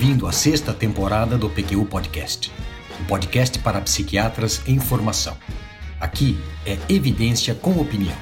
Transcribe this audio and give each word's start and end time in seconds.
ouvindo 0.00 0.26
a 0.26 0.32
sexta 0.32 0.72
temporada 0.72 1.36
do 1.36 1.50
PQU 1.50 1.84
Podcast, 1.84 2.50
um 2.98 3.04
podcast 3.04 3.58
para 3.58 3.82
psiquiatras 3.82 4.62
em 4.66 4.80
formação. 4.80 5.36
Aqui 6.00 6.38
é 6.64 6.78
evidência 6.88 7.54
com 7.54 7.78
opinião. 7.78 8.16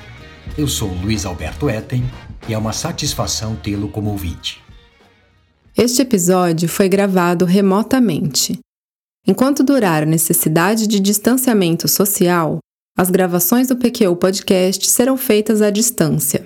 Eu 0.56 0.66
sou 0.66 0.92
Luiz 0.92 1.24
Alberto 1.24 1.70
Etten 1.70 2.02
e 2.48 2.52
é 2.52 2.58
uma 2.58 2.72
satisfação 2.72 3.54
tê-lo 3.54 3.88
como 3.88 4.10
ouvinte. 4.10 4.60
Este 5.76 6.02
episódio 6.02 6.68
foi 6.68 6.88
gravado 6.88 7.44
remotamente. 7.44 8.58
Enquanto 9.24 9.62
durar 9.62 10.02
a 10.02 10.06
necessidade 10.06 10.84
de 10.88 10.98
distanciamento 10.98 11.86
social, 11.86 12.58
as 12.98 13.08
gravações 13.08 13.68
do 13.68 13.76
PQU 13.76 14.16
Podcast 14.16 14.84
serão 14.90 15.16
feitas 15.16 15.62
à 15.62 15.70
distância. 15.70 16.44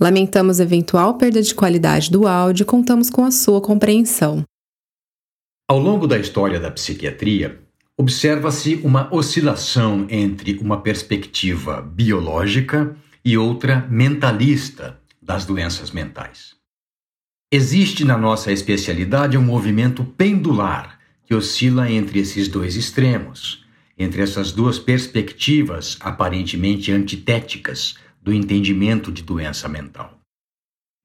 Lamentamos 0.00 0.58
eventual 0.58 1.18
perda 1.18 1.42
de 1.42 1.54
qualidade 1.54 2.10
do 2.10 2.26
áudio 2.26 2.62
e 2.62 2.66
contamos 2.66 3.10
com 3.10 3.26
a 3.26 3.30
sua 3.30 3.60
compreensão. 3.60 4.42
Ao 5.66 5.78
longo 5.78 6.06
da 6.06 6.18
história 6.18 6.60
da 6.60 6.70
psiquiatria, 6.70 7.58
observa-se 7.96 8.74
uma 8.84 9.08
oscilação 9.10 10.06
entre 10.10 10.58
uma 10.58 10.82
perspectiva 10.82 11.80
biológica 11.80 12.94
e 13.24 13.38
outra 13.38 13.86
mentalista 13.88 15.00
das 15.22 15.46
doenças 15.46 15.90
mentais. 15.90 16.54
Existe 17.50 18.04
na 18.04 18.18
nossa 18.18 18.52
especialidade 18.52 19.38
um 19.38 19.42
movimento 19.42 20.04
pendular 20.04 20.98
que 21.24 21.34
oscila 21.34 21.90
entre 21.90 22.18
esses 22.18 22.46
dois 22.46 22.76
extremos, 22.76 23.64
entre 23.96 24.20
essas 24.20 24.52
duas 24.52 24.78
perspectivas 24.78 25.96
aparentemente 26.00 26.92
antitéticas 26.92 27.96
do 28.20 28.34
entendimento 28.34 29.10
de 29.10 29.22
doença 29.22 29.66
mental. 29.66 30.20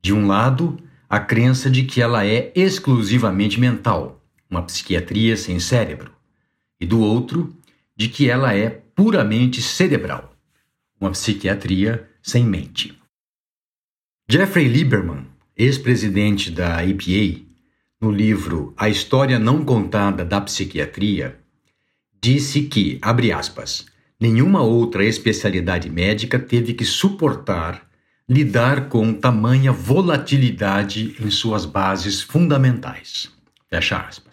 De 0.02 0.12
um 0.12 0.28
lado, 0.28 0.78
a 1.10 1.18
crença 1.18 1.70
de 1.70 1.84
que 1.84 2.02
ela 2.02 2.26
é 2.26 2.52
exclusivamente 2.54 3.58
mental, 3.58 4.19
uma 4.50 4.64
psiquiatria 4.64 5.38
sem 5.38 5.60
cérebro, 5.60 6.12
e 6.80 6.86
do 6.86 7.00
outro, 7.00 7.56
de 7.96 8.10
que 8.10 8.30
ela 8.30 8.56
é 8.56 8.70
puramente 8.70 9.62
cerebral, 9.62 10.36
uma 11.00 11.12
psiquiatria 11.12 12.10
sem 12.22 12.44
mente. 12.44 12.98
Jeffrey 14.30 14.68
Lieberman, 14.68 15.28
ex-presidente 15.56 16.52
da 16.52 16.86
EPA, 16.86 17.42
no 18.02 18.12
livro 18.12 18.74
A 18.78 18.88
História 18.88 19.38
Não 19.38 19.66
Contada 19.66 20.24
da 20.24 20.40
Psiquiatria, 20.40 21.40
disse 22.22 22.64
que, 22.64 22.98
abre 23.02 23.32
aspas, 23.32 23.86
Nenhuma 24.20 24.62
outra 24.62 25.06
especialidade 25.06 25.90
médica 25.90 26.38
teve 26.38 26.74
que 26.74 26.84
suportar 26.84 27.88
lidar 28.28 28.90
com 28.90 29.14
tamanha 29.14 29.72
volatilidade 29.72 31.16
em 31.22 31.32
suas 31.32 31.66
bases 31.66 32.22
fundamentais. 32.22 33.32
Fecha 33.70 33.98
aspas. 33.98 34.29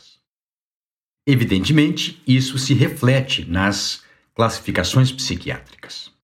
Evidentemente, 1.27 2.23
isso 2.27 2.57
se 2.59 2.73
reflete 2.73 3.45
nas 3.51 4.05
classificações 4.35 5.11
psiquiátricas. 5.11 6.15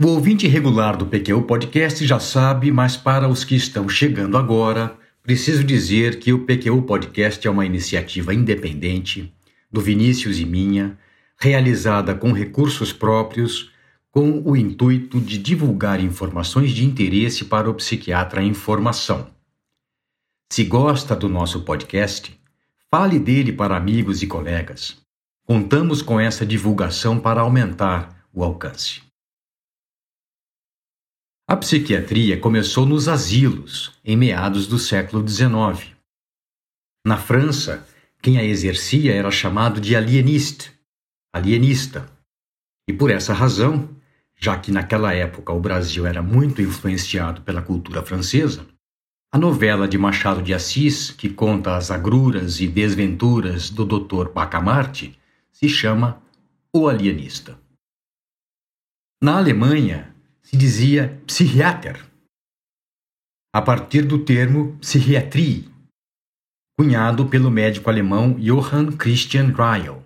O 0.00 0.06
ouvinte 0.06 0.46
regular 0.46 0.96
do 0.96 1.06
PQ 1.06 1.42
Podcast 1.42 2.06
já 2.06 2.20
sabe, 2.20 2.70
mas 2.70 2.96
para 2.96 3.28
os 3.28 3.44
que 3.44 3.56
estão 3.56 3.88
chegando 3.88 4.38
agora, 4.38 4.96
preciso 5.22 5.64
dizer 5.64 6.20
que 6.20 6.32
o 6.32 6.46
PQ 6.46 6.82
Podcast 6.82 7.46
é 7.46 7.50
uma 7.50 7.66
iniciativa 7.66 8.32
independente 8.32 9.34
do 9.70 9.80
Vinícius 9.80 10.38
e 10.38 10.46
minha, 10.46 10.96
realizada 11.36 12.14
com 12.14 12.32
recursos 12.32 12.92
próprios, 12.92 13.70
com 14.10 14.40
o 14.44 14.56
intuito 14.56 15.20
de 15.20 15.36
divulgar 15.36 16.00
informações 16.00 16.70
de 16.70 16.84
interesse 16.84 17.44
para 17.44 17.68
o 17.68 17.74
psiquiatra 17.74 18.42
em 18.42 18.54
formação. 18.54 19.28
Se 20.50 20.64
gosta 20.64 21.14
do 21.14 21.28
nosso 21.28 21.62
podcast, 21.62 22.38
fale 22.92 23.18
dele 23.18 23.52
para 23.52 23.76
amigos 23.76 24.22
e 24.22 24.26
colegas. 24.26 25.00
Contamos 25.46 26.02
com 26.02 26.18
essa 26.18 26.44
divulgação 26.44 27.18
para 27.18 27.40
aumentar 27.40 28.26
o 28.32 28.42
alcance. 28.42 29.02
A 31.48 31.56
psiquiatria 31.56 32.38
começou 32.38 32.84
nos 32.84 33.08
asilos, 33.08 33.98
em 34.04 34.16
meados 34.16 34.66
do 34.66 34.78
século 34.78 35.26
XIX. 35.26 35.96
Na 37.06 37.16
França, 37.16 37.88
quem 38.20 38.36
a 38.36 38.44
exercia 38.44 39.14
era 39.14 39.30
chamado 39.30 39.80
de 39.80 39.96
alieniste, 39.96 40.72
alienista. 41.32 42.06
E 42.86 42.92
por 42.92 43.10
essa 43.10 43.32
razão, 43.32 43.88
já 44.36 44.58
que 44.58 44.70
naquela 44.70 45.14
época 45.14 45.52
o 45.52 45.60
Brasil 45.60 46.06
era 46.06 46.20
muito 46.20 46.60
influenciado 46.60 47.40
pela 47.42 47.62
cultura 47.62 48.02
francesa, 48.02 48.66
a 49.30 49.36
novela 49.36 49.86
de 49.86 49.98
Machado 49.98 50.42
de 50.42 50.54
Assis, 50.54 51.10
que 51.10 51.28
conta 51.28 51.76
as 51.76 51.90
agruras 51.90 52.60
e 52.60 52.66
desventuras 52.66 53.68
do 53.68 53.84
Dr. 53.84 54.32
Bacamarte, 54.32 55.18
se 55.52 55.68
chama 55.68 56.22
O 56.72 56.88
Alienista. 56.88 57.58
Na 59.22 59.36
Alemanha, 59.36 60.14
se 60.40 60.56
dizia 60.56 61.20
Psychiater, 61.26 62.06
a 63.52 63.60
partir 63.60 64.02
do 64.02 64.24
termo 64.24 64.78
psiquiatrie, 64.78 65.70
cunhado 66.78 67.28
pelo 67.28 67.50
médico 67.50 67.90
alemão 67.90 68.32
Johann 68.34 68.92
Christian 68.92 69.52
Ryle 69.52 70.02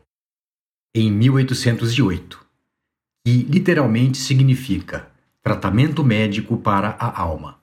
em 0.95 1.13
1808, 1.13 2.45
que 3.25 3.45
literalmente 3.45 4.19
significa 4.19 5.13
tratamento 5.43 6.03
médico 6.03 6.57
para 6.57 6.91
a 6.91 7.21
alma. 7.21 7.62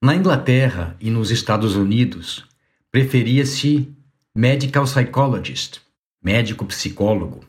Na 0.00 0.14
Inglaterra 0.14 0.96
e 1.00 1.10
nos 1.10 1.32
Estados 1.32 1.74
Unidos, 1.74 2.46
preferia-se 2.88 3.92
medical 4.32 4.84
psychologist, 4.84 5.80
médico 6.22 6.64
psicólogo, 6.66 7.44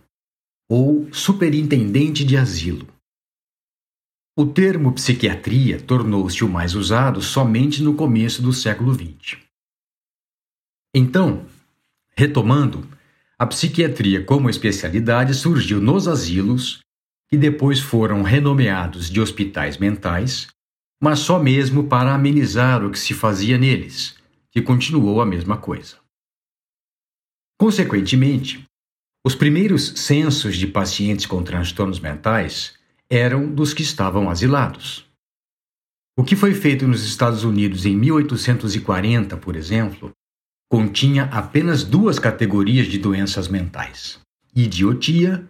ou 0.67 1.13
superintendente 1.13 2.25
de 2.25 2.35
asilo. 2.35 2.87
O 4.35 4.47
termo 4.47 4.91
psiquiatria 4.93 5.79
tornou-se 5.79 6.43
o 6.43 6.49
mais 6.49 6.73
usado 6.73 7.21
somente 7.21 7.83
no 7.83 7.93
começo 7.93 8.41
do 8.41 8.51
século 8.51 8.95
XX. 8.95 9.37
Então, 10.91 11.45
retomando, 12.17 12.87
a 13.37 13.45
psiquiatria 13.45 14.25
como 14.25 14.49
especialidade 14.49 15.35
surgiu 15.35 15.79
nos 15.79 16.07
asilos, 16.07 16.79
que 17.27 17.37
depois 17.37 17.79
foram 17.79 18.23
renomeados 18.23 19.07
de 19.07 19.21
hospitais 19.21 19.77
mentais, 19.77 20.47
mas 21.01 21.19
só 21.19 21.41
mesmo 21.41 21.87
para 21.87 22.13
amenizar 22.13 22.85
o 22.85 22.91
que 22.91 22.99
se 22.99 23.13
fazia 23.13 23.57
neles, 23.57 24.17
que 24.51 24.61
continuou 24.61 25.21
a 25.21 25.25
mesma 25.25 25.57
coisa. 25.57 25.97
Consequentemente, 27.57 28.65
os 29.25 29.35
primeiros 29.35 29.89
censos 29.99 30.55
de 30.55 30.67
pacientes 30.67 31.25
com 31.25 31.43
transtornos 31.43 31.99
mentais 31.99 32.77
eram 33.09 33.53
dos 33.53 33.73
que 33.73 33.81
estavam 33.81 34.29
asilados. 34.29 35.05
O 36.17 36.23
que 36.23 36.35
foi 36.35 36.53
feito 36.53 36.87
nos 36.87 37.03
Estados 37.05 37.43
Unidos 37.43 37.85
em 37.85 37.95
1840, 37.95 39.37
por 39.37 39.55
exemplo, 39.55 40.11
continha 40.69 41.23
apenas 41.25 41.83
duas 41.83 42.19
categorias 42.19 42.87
de 42.87 42.97
doenças 42.97 43.47
mentais: 43.47 44.19
idiotia 44.55 45.47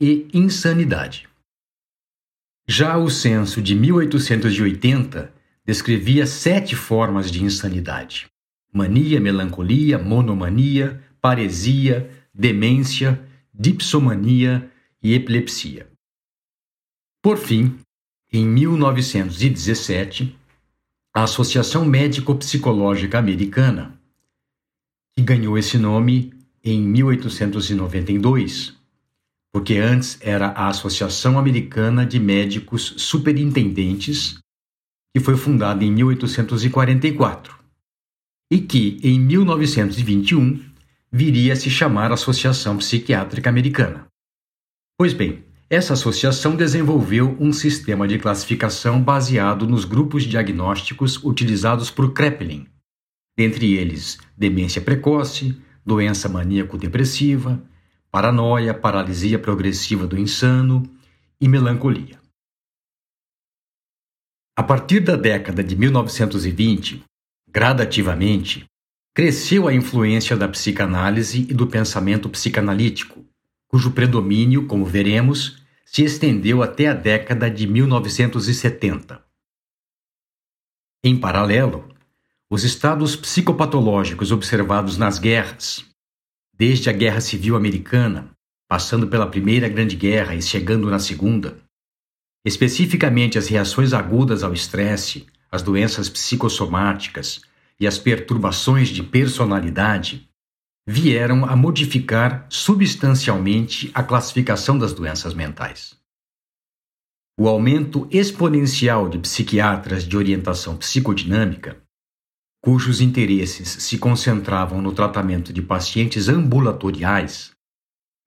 e 0.00 0.28
insanidade. 0.32 1.27
Já 2.70 2.98
o 2.98 3.08
censo 3.08 3.62
de 3.62 3.74
1880 3.74 5.32
descrevia 5.64 6.26
sete 6.26 6.76
formas 6.76 7.30
de 7.30 7.42
insanidade: 7.42 8.26
mania, 8.70 9.18
melancolia, 9.18 9.98
monomania, 9.98 11.02
paresia, 11.18 12.10
demência, 12.32 13.26
dipsomania 13.54 14.70
e 15.02 15.14
epilepsia. 15.14 15.88
Por 17.22 17.38
fim, 17.38 17.78
em 18.30 18.46
1917, 18.46 20.36
a 21.14 21.22
Associação 21.22 21.86
Médico-Psicológica 21.86 23.18
Americana 23.18 23.98
que 25.16 25.22
ganhou 25.22 25.56
esse 25.56 25.78
nome 25.78 26.34
em 26.62 26.82
1892, 26.82 28.77
porque 29.52 29.76
antes 29.76 30.18
era 30.20 30.48
a 30.48 30.68
Associação 30.68 31.38
Americana 31.38 32.04
de 32.04 32.18
Médicos 32.18 32.94
Superintendentes, 32.98 34.38
que 35.14 35.22
foi 35.22 35.36
fundada 35.36 35.84
em 35.84 35.90
1844, 35.90 37.58
e 38.52 38.60
que 38.60 38.98
em 39.02 39.18
1921 39.18 40.62
viria 41.10 41.54
a 41.54 41.56
se 41.56 41.70
chamar 41.70 42.12
Associação 42.12 42.76
Psiquiátrica 42.76 43.48
Americana. 43.48 44.06
Pois 44.98 45.12
bem, 45.12 45.44
essa 45.70 45.92
associação 45.92 46.56
desenvolveu 46.56 47.36
um 47.38 47.52
sistema 47.52 48.08
de 48.08 48.18
classificação 48.18 49.02
baseado 49.02 49.66
nos 49.66 49.84
grupos 49.84 50.24
diagnósticos 50.24 51.22
utilizados 51.22 51.90
por 51.90 52.12
Kraepelin, 52.12 52.66
dentre 53.36 53.74
eles 53.74 54.18
demência 54.36 54.80
precoce, 54.80 55.56
doença 55.84 56.28
maníaco-depressiva, 56.28 57.62
paranoia, 58.10 58.74
paralisia 58.74 59.38
progressiva 59.38 60.06
do 60.06 60.18
insano 60.18 60.82
e 61.40 61.48
melancolia. 61.48 62.18
A 64.56 64.62
partir 64.62 65.00
da 65.00 65.16
década 65.16 65.62
de 65.62 65.76
1920, 65.76 67.08
Gradativamente, 67.50 68.66
cresceu 69.14 69.66
a 69.66 69.72
influência 69.72 70.36
da 70.36 70.46
psicanálise 70.46 71.46
e 71.48 71.54
do 71.54 71.66
pensamento 71.66 72.28
psicanalítico, 72.28 73.24
cujo 73.66 73.92
predomínio, 73.92 74.66
como 74.66 74.84
veremos, 74.84 75.62
se 75.86 76.04
estendeu 76.04 76.62
até 76.62 76.88
a 76.88 76.94
década 76.94 77.50
de 77.50 77.66
1970. 77.66 79.24
Em 81.02 81.18
paralelo, 81.18 81.88
os 82.50 82.64
estados 82.64 83.16
psicopatológicos 83.16 84.30
observados 84.30 84.98
nas 84.98 85.18
guerras, 85.18 85.86
desde 86.58 86.90
a 86.90 86.92
Guerra 86.92 87.20
Civil 87.20 87.54
Americana, 87.54 88.30
passando 88.68 89.06
pela 89.06 89.30
Primeira 89.30 89.68
Grande 89.68 89.94
Guerra 89.94 90.34
e 90.34 90.42
chegando 90.42 90.90
na 90.90 90.98
Segunda, 90.98 91.56
especificamente 92.44 93.38
as 93.38 93.46
reações 93.46 93.92
agudas 93.92 94.42
ao 94.42 94.52
estresse, 94.52 95.26
as 95.50 95.62
doenças 95.62 96.08
psicossomáticas, 96.08 97.40
e 97.80 97.86
as 97.86 97.96
perturbações 97.96 98.88
de 98.88 99.02
personalidade 99.04 100.28
vieram 100.86 101.44
a 101.44 101.54
modificar 101.54 102.46
substancialmente 102.48 103.90
a 103.94 104.02
classificação 104.02 104.76
das 104.76 104.92
doenças 104.92 105.32
mentais. 105.32 105.96
O 107.38 107.46
aumento 107.46 108.08
exponencial 108.10 109.08
de 109.08 109.18
psiquiatras 109.18 110.02
de 110.02 110.16
orientação 110.16 110.76
psicodinâmica, 110.76 111.80
cujos 112.62 113.00
interesses 113.00 113.68
se 113.68 113.98
concentravam 113.98 114.82
no 114.82 114.92
tratamento 114.92 115.52
de 115.52 115.62
pacientes 115.62 116.28
ambulatoriais, 116.28 117.52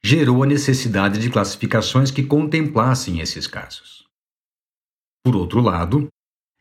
gerou 0.03 0.43
a 0.43 0.47
necessidade 0.47 1.19
de 1.19 1.29
classificações 1.29 2.11
que 2.11 2.23
contemplassem 2.23 3.19
esses 3.19 3.45
casos. 3.47 4.05
Por 5.23 5.35
outro 5.35 5.59
lado, 5.61 6.07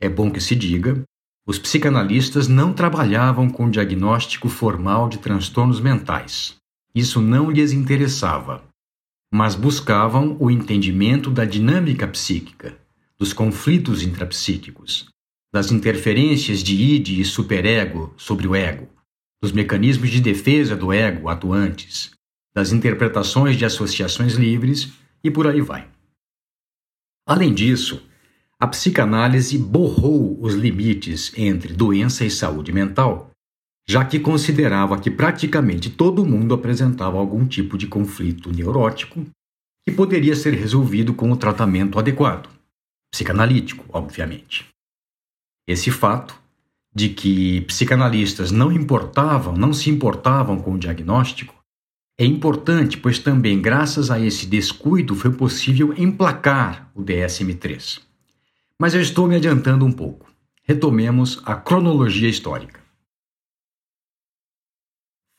é 0.00 0.08
bom 0.08 0.30
que 0.30 0.40
se 0.40 0.54
diga 0.54 1.02
os 1.46 1.58
psicanalistas 1.58 2.46
não 2.46 2.72
trabalhavam 2.72 3.50
com 3.50 3.68
diagnóstico 3.68 4.48
formal 4.48 5.08
de 5.08 5.18
transtornos 5.18 5.80
mentais. 5.80 6.56
Isso 6.94 7.20
não 7.20 7.50
lhes 7.50 7.72
interessava. 7.72 8.62
Mas 9.32 9.56
buscavam 9.56 10.36
o 10.38 10.48
entendimento 10.48 11.30
da 11.30 11.44
dinâmica 11.44 12.06
psíquica, 12.06 12.78
dos 13.18 13.32
conflitos 13.32 14.02
intrapsíquicos, 14.02 15.08
das 15.52 15.72
interferências 15.72 16.62
de 16.62 16.74
id 16.74 17.08
e 17.20 17.24
superego 17.24 18.14
sobre 18.16 18.46
o 18.46 18.54
ego, 18.54 18.88
dos 19.42 19.52
mecanismos 19.52 20.10
de 20.10 20.20
defesa 20.20 20.76
do 20.76 20.92
ego 20.92 21.28
atuantes, 21.28 22.12
das 22.54 22.72
interpretações 22.72 23.56
de 23.56 23.64
associações 23.64 24.34
livres 24.34 24.92
e 25.24 25.30
por 25.30 25.46
aí 25.46 25.60
vai. 25.60 25.88
Além 27.26 27.54
disso, 27.54 28.02
a 28.58 28.66
psicanálise 28.66 29.56
borrou 29.56 30.38
os 30.42 30.54
limites 30.54 31.32
entre 31.36 31.72
doença 31.72 32.24
e 32.24 32.30
saúde 32.30 32.72
mental, 32.72 33.30
já 33.88 34.04
que 34.04 34.20
considerava 34.20 35.00
que 35.00 35.10
praticamente 35.10 35.90
todo 35.90 36.26
mundo 36.26 36.54
apresentava 36.54 37.18
algum 37.18 37.46
tipo 37.46 37.78
de 37.78 37.86
conflito 37.86 38.52
neurótico 38.52 39.26
que 39.84 39.90
poderia 39.90 40.36
ser 40.36 40.54
resolvido 40.54 41.14
com 41.14 41.32
o 41.32 41.36
tratamento 41.36 41.98
adequado, 41.98 42.48
psicanalítico, 43.12 43.84
obviamente. 43.88 44.68
Esse 45.70 45.88
fato 45.92 46.34
de 46.92 47.10
que 47.10 47.60
psicanalistas 47.60 48.50
não 48.50 48.72
importavam, 48.72 49.54
não 49.54 49.72
se 49.72 49.88
importavam 49.88 50.58
com 50.58 50.72
o 50.72 50.78
diagnóstico, 50.78 51.54
é 52.18 52.24
importante, 52.24 52.98
pois 52.98 53.20
também 53.20 53.62
graças 53.62 54.10
a 54.10 54.18
esse 54.18 54.46
descuido 54.46 55.14
foi 55.14 55.30
possível 55.30 55.94
emplacar 55.96 56.90
o 56.92 57.04
DSM-3. 57.04 58.00
Mas 58.76 58.94
eu 58.94 59.00
estou 59.00 59.28
me 59.28 59.36
adiantando 59.36 59.84
um 59.84 59.92
pouco. 59.92 60.28
Retomemos 60.64 61.40
a 61.46 61.54
cronologia 61.54 62.28
histórica. 62.28 62.80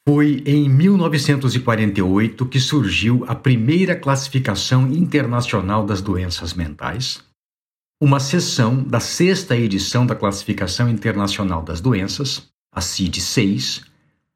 Foi 0.07 0.41
em 0.45 0.69
1948 0.69 2.45
que 2.45 2.59
surgiu 2.61 3.25
a 3.27 3.35
primeira 3.35 3.97
classificação 3.97 4.87
internacional 4.93 5.85
das 5.85 6.01
doenças 6.01 6.53
mentais, 6.53 7.21
uma 8.01 8.19
seção 8.19 8.81
da 8.81 8.99
sexta 8.99 9.55
edição 9.55 10.07
da 10.07 10.15
Classificação 10.15 10.89
Internacional 10.89 11.61
das 11.61 11.79
Doenças, 11.79 12.51
a 12.71 12.81
CID-6, 12.81 13.85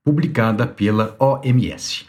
publicada 0.04 0.68
pela 0.68 1.16
OMS. 1.20 2.06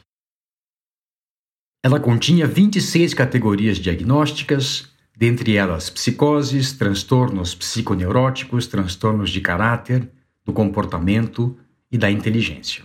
Ela 1.83 1.99
continha 1.99 2.47
26 2.47 3.15
categorias 3.15 3.79
diagnósticas, 3.79 4.93
dentre 5.17 5.57
elas 5.57 5.89
psicoses, 5.89 6.75
transtornos 6.75 7.55
psiconeuróticos, 7.55 8.67
transtornos 8.67 9.31
de 9.31 9.41
caráter, 9.41 10.11
do 10.45 10.53
comportamento 10.53 11.59
e 11.91 11.97
da 11.97 12.11
inteligência. 12.11 12.85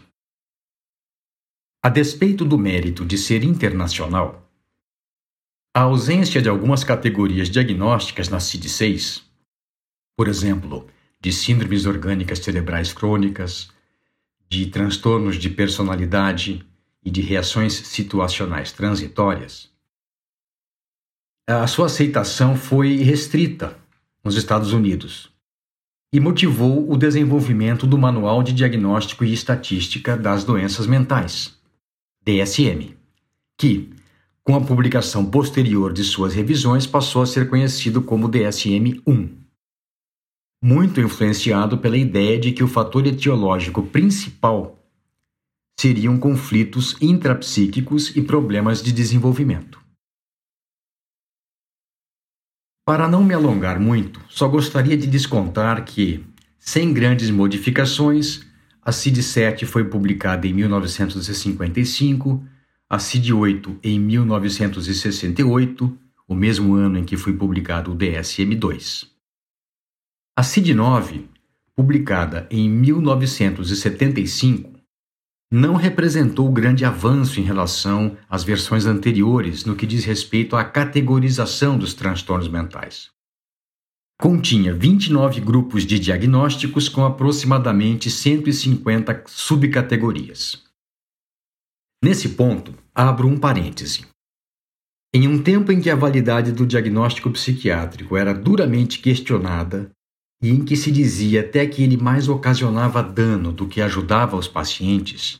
A 1.83 1.89
despeito 1.89 2.45
do 2.45 2.57
mérito 2.57 3.03
de 3.03 3.17
ser 3.17 3.43
internacional, 3.43 4.40
a 5.73 5.81
ausência 5.81 6.41
de 6.41 6.49
algumas 6.49 6.83
categorias 6.83 7.49
diagnósticas 7.49 8.27
na 8.27 8.39
CID-6, 8.39 9.23
por 10.17 10.27
exemplo, 10.27 10.87
de 11.19 11.31
síndromes 11.31 11.85
orgânicas 11.85 12.39
cerebrais 12.39 12.91
crônicas, 12.91 13.69
de 14.49 14.65
transtornos 14.65 15.37
de 15.37 15.49
personalidade 15.49 16.65
e 17.03 17.09
de 17.09 17.21
reações 17.21 17.73
situacionais 17.73 18.71
transitórias, 18.71 19.71
a 21.47 21.65
sua 21.67 21.87
aceitação 21.87 22.55
foi 22.55 22.97
restrita 22.97 23.77
nos 24.23 24.35
Estados 24.35 24.73
Unidos 24.73 25.31
e 26.13 26.19
motivou 26.19 26.89
o 26.91 26.97
desenvolvimento 26.97 27.87
do 27.87 27.97
Manual 27.97 28.43
de 28.43 28.53
Diagnóstico 28.53 29.23
e 29.23 29.33
Estatística 29.33 30.15
das 30.15 30.43
Doenças 30.43 30.85
Mentais, 30.85 31.57
DSM, 32.23 32.95
que, 33.57 33.89
com 34.51 34.57
a 34.57 34.61
publicação 34.61 35.23
posterior 35.23 35.93
de 35.93 36.03
suas 36.03 36.33
revisões, 36.33 36.85
passou 36.85 37.21
a 37.21 37.25
ser 37.25 37.49
conhecido 37.49 38.01
como 38.01 38.27
DSM-1. 38.27 39.29
Muito 40.61 40.99
influenciado 40.99 41.77
pela 41.77 41.95
ideia 41.95 42.37
de 42.37 42.51
que 42.51 42.61
o 42.61 42.67
fator 42.67 43.07
etiológico 43.07 43.81
principal 43.81 44.77
seriam 45.79 46.17
conflitos 46.17 46.97
intrapsíquicos 47.01 48.13
e 48.13 48.21
problemas 48.21 48.83
de 48.83 48.91
desenvolvimento. 48.91 49.81
Para 52.85 53.07
não 53.07 53.23
me 53.23 53.33
alongar 53.33 53.79
muito, 53.79 54.19
só 54.27 54.49
gostaria 54.49 54.97
de 54.97 55.07
descontar 55.07 55.85
que, 55.85 56.25
sem 56.59 56.91
grandes 56.91 57.29
modificações, 57.29 58.45
a 58.81 58.91
CID-7 58.91 59.65
foi 59.65 59.85
publicada 59.85 60.45
em 60.45 60.53
1955, 60.53 62.45
a 62.91 62.97
CID-8 62.97 63.79
em 63.81 63.97
1968, 63.97 65.97
o 66.27 66.35
mesmo 66.35 66.75
ano 66.75 66.97
em 66.97 67.05
que 67.05 67.15
foi 67.15 67.31
publicado 67.31 67.93
o 67.93 67.95
DSM-2. 67.95 69.07
A 70.37 70.41
CID-9, 70.41 71.23
publicada 71.73 72.45
em 72.51 72.69
1975, 72.69 74.77
não 75.49 75.75
representou 75.75 76.51
grande 76.51 76.83
avanço 76.83 77.39
em 77.39 77.43
relação 77.43 78.17
às 78.29 78.43
versões 78.43 78.85
anteriores 78.85 79.63
no 79.63 79.73
que 79.73 79.87
diz 79.87 80.03
respeito 80.03 80.57
à 80.57 80.65
categorização 80.65 81.77
dos 81.77 81.93
transtornos 81.93 82.49
mentais. 82.49 83.09
Continha 84.19 84.73
29 84.73 85.39
grupos 85.39 85.85
de 85.85 85.97
diagnósticos 85.97 86.89
com 86.89 87.05
aproximadamente 87.05 88.11
150 88.11 89.23
subcategorias. 89.27 90.61
Nesse 92.03 92.29
ponto, 92.29 92.80
abro 92.93 93.27
um 93.27 93.37
parêntese. 93.37 94.05
Em 95.13 95.27
um 95.27 95.41
tempo 95.41 95.71
em 95.71 95.79
que 95.79 95.89
a 95.89 95.95
validade 95.95 96.51
do 96.51 96.65
diagnóstico 96.65 97.31
psiquiátrico 97.31 98.17
era 98.17 98.33
duramente 98.33 98.99
questionada 98.99 99.89
e 100.41 100.49
em 100.49 100.63
que 100.63 100.75
se 100.75 100.91
dizia 100.91 101.41
até 101.41 101.65
que 101.65 101.83
ele 101.83 101.95
mais 101.95 102.27
ocasionava 102.27 103.01
dano 103.01 103.53
do 103.53 103.67
que 103.67 103.81
ajudava 103.81 104.35
os 104.35 104.47
pacientes, 104.47 105.37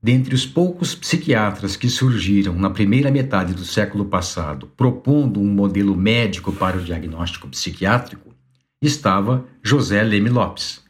dentre 0.00 0.34
os 0.34 0.46
poucos 0.46 0.94
psiquiatras 0.94 1.76
que 1.76 1.88
surgiram 1.88 2.54
na 2.54 2.70
primeira 2.70 3.10
metade 3.10 3.54
do 3.54 3.64
século 3.64 4.04
passado 4.04 4.68
propondo 4.76 5.40
um 5.40 5.48
modelo 5.48 5.96
médico 5.96 6.52
para 6.52 6.76
o 6.76 6.84
diagnóstico 6.84 7.48
psiquiátrico, 7.48 8.32
estava 8.80 9.44
José 9.62 10.02
Leme 10.04 10.30
Lopes, 10.30 10.80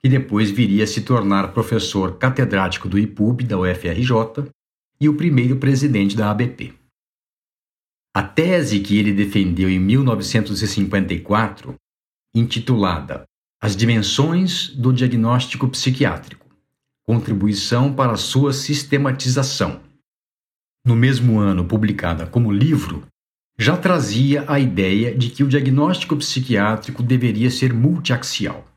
que 0.00 0.08
depois 0.08 0.50
viria 0.50 0.82
a 0.82 0.86
se 0.86 1.02
tornar 1.02 1.52
professor 1.52 2.18
catedrático 2.18 2.88
do 2.88 2.98
IPUB 2.98 3.44
da 3.44 3.58
UFRJ 3.58 4.48
e 5.00 5.08
o 5.08 5.16
primeiro 5.16 5.56
presidente 5.56 6.16
da 6.16 6.30
ABP. 6.30 6.74
A 8.14 8.22
tese 8.22 8.80
que 8.80 8.98
ele 8.98 9.12
defendeu 9.12 9.68
em 9.70 9.78
1954 9.78 11.74
intitulada 12.34 13.24
As 13.62 13.76
Dimensões 13.76 14.68
do 14.70 14.92
Diagnóstico 14.92 15.68
Psiquiátrico 15.68 16.48
Contribuição 17.08 17.94
para 17.94 18.18
sua 18.18 18.52
sistematização. 18.52 19.80
No 20.84 20.94
mesmo 20.94 21.38
ano, 21.38 21.64
publicada 21.64 22.26
como 22.26 22.52
livro, 22.52 23.06
já 23.58 23.78
trazia 23.78 24.44
a 24.46 24.60
ideia 24.60 25.16
de 25.16 25.30
que 25.30 25.42
o 25.42 25.48
diagnóstico 25.48 26.14
psiquiátrico 26.18 27.02
deveria 27.02 27.50
ser 27.50 27.72
multiaxial. 27.72 28.67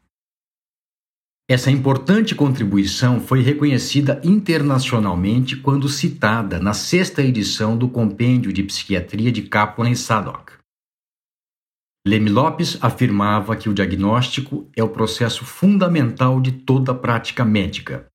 Essa 1.51 1.70
importante 1.70 2.34
contribuição 2.34 3.20
foi 3.20 3.41
reconhecida 3.41 4.22
internacionalmente 4.24 5.58
quando 5.58 5.89
citada 5.89 6.62
na 6.62 6.74
sexta 6.74 7.22
edição 7.22 7.77
do 7.77 7.89
Compêndio 7.89 8.53
de 8.53 8.63
Psiquiatria 8.63 9.34
de 9.34 9.41
Kaplan 9.41 9.89
e 9.89 9.96
Sadok. 9.98 10.53
Leme 12.08 12.29
Lopes 12.29 12.81
afirmava 12.81 13.58
que 13.58 13.67
o 13.67 13.74
diagnóstico 13.74 14.65
é 14.77 14.81
o 14.81 14.88
processo 14.88 15.43
fundamental 15.43 16.39
de 16.39 16.53
toda 16.53 16.96
prática 16.96 17.43
médica, 17.43 18.08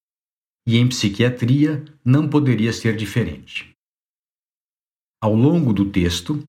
e 0.66 0.78
em 0.78 0.88
psiquiatria 0.88 1.84
não 2.02 2.26
poderia 2.26 2.72
ser 2.72 2.96
diferente. 2.96 3.70
Ao 5.22 5.34
longo 5.34 5.74
do 5.74 5.90
texto, 5.90 6.42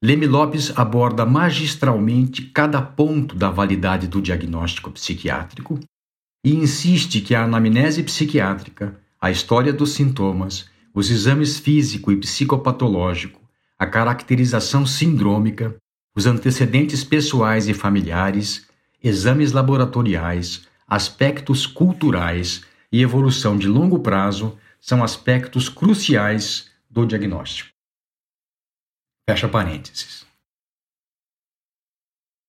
Leme 0.00 0.28
Lopes 0.28 0.70
aborda 0.78 1.26
magistralmente 1.26 2.42
cada 2.46 2.80
ponto 2.80 3.34
da 3.34 3.50
validade 3.50 4.06
do 4.06 4.22
diagnóstico 4.22 4.88
psiquiátrico 4.92 5.80
e 6.44 6.54
insiste 6.54 7.20
que 7.20 7.34
a 7.34 7.44
anamnese 7.44 8.02
psiquiátrica, 8.02 8.98
a 9.20 9.30
história 9.30 9.72
dos 9.72 9.92
sintomas, 9.92 10.68
os 10.92 11.10
exames 11.10 11.58
físico 11.58 12.10
e 12.10 12.16
psicopatológico, 12.16 13.40
a 13.78 13.86
caracterização 13.86 14.84
sindrômica, 14.84 15.76
os 16.14 16.26
antecedentes 16.26 17.04
pessoais 17.04 17.68
e 17.68 17.74
familiares, 17.74 18.66
exames 19.02 19.52
laboratoriais, 19.52 20.66
aspectos 20.86 21.66
culturais 21.66 22.64
e 22.90 23.00
evolução 23.00 23.56
de 23.56 23.66
longo 23.66 24.00
prazo 24.00 24.58
são 24.80 25.02
aspectos 25.02 25.68
cruciais 25.68 26.70
do 26.90 27.06
diagnóstico. 27.06 27.70
Fecha 29.28 29.48
parênteses. 29.48 30.26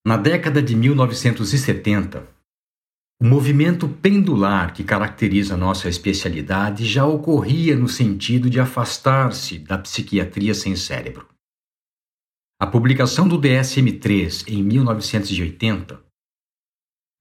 Na 0.05 0.17
década 0.17 0.62
de 0.62 0.75
1970, 0.75 2.27
o 3.22 3.25
movimento 3.25 3.88
pendular 3.88 4.74
que 4.74 4.84
caracteriza 4.84 5.55
nossa 5.55 5.88
especialidade 5.88 6.86
já 6.86 7.05
ocorria 7.05 7.75
no 7.75 7.88
sentido 7.88 8.50
de 8.50 8.60
afastar-se 8.60 9.60
da 9.60 9.77
psiquiatria 9.77 10.53
sem 10.53 10.75
cérebro. 10.75 11.27
A 12.60 12.67
publicação 12.67 13.27
do 13.27 13.39
DSM-3 13.39 14.48
em 14.48 14.63
1980, 14.63 16.03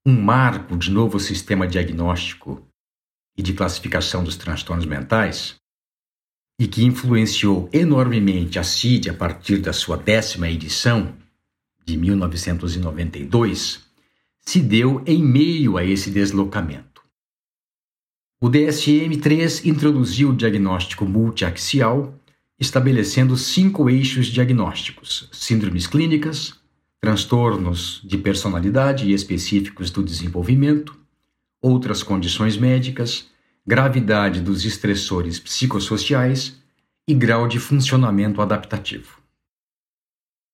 um 0.06 0.20
marco 0.20 0.76
de 0.76 0.90
novo 0.90 1.20
sistema 1.20 1.66
diagnóstico 1.66 2.66
e 3.36 3.42
de 3.42 3.52
classificação 3.52 4.24
dos 4.24 4.36
transtornos 4.36 4.86
mentais, 4.86 5.56
e 6.60 6.66
que 6.68 6.84
influenciou 6.84 7.68
enormemente 7.72 8.58
a 8.58 8.64
CID 8.64 9.10
a 9.10 9.14
partir 9.14 9.58
da 9.58 9.72
sua 9.72 9.96
décima 9.96 10.48
edição, 10.48 11.16
de 11.84 11.96
1992, 11.96 13.84
se 14.44 14.60
deu 14.60 15.02
em 15.06 15.22
meio 15.22 15.76
a 15.76 15.84
esse 15.84 16.10
deslocamento. 16.10 17.02
O 18.40 18.48
DSM-3 18.50 19.64
introduziu 19.66 20.30
o 20.30 20.36
diagnóstico 20.36 21.04
multiaxial, 21.04 22.18
estabelecendo 22.58 23.36
cinco 23.36 23.88
eixos 23.88 24.26
diagnósticos: 24.26 25.28
síndromes 25.32 25.86
clínicas, 25.86 26.54
transtornos 27.00 28.00
de 28.04 28.18
personalidade 28.18 29.08
e 29.08 29.12
específicos 29.12 29.90
do 29.90 30.02
desenvolvimento, 30.02 30.96
outras 31.60 32.02
condições 32.02 32.56
médicas, 32.56 33.30
gravidade 33.64 34.40
dos 34.40 34.64
estressores 34.64 35.38
psicossociais 35.38 36.60
e 37.06 37.14
grau 37.14 37.46
de 37.46 37.60
funcionamento 37.60 38.42
adaptativo. 38.42 39.20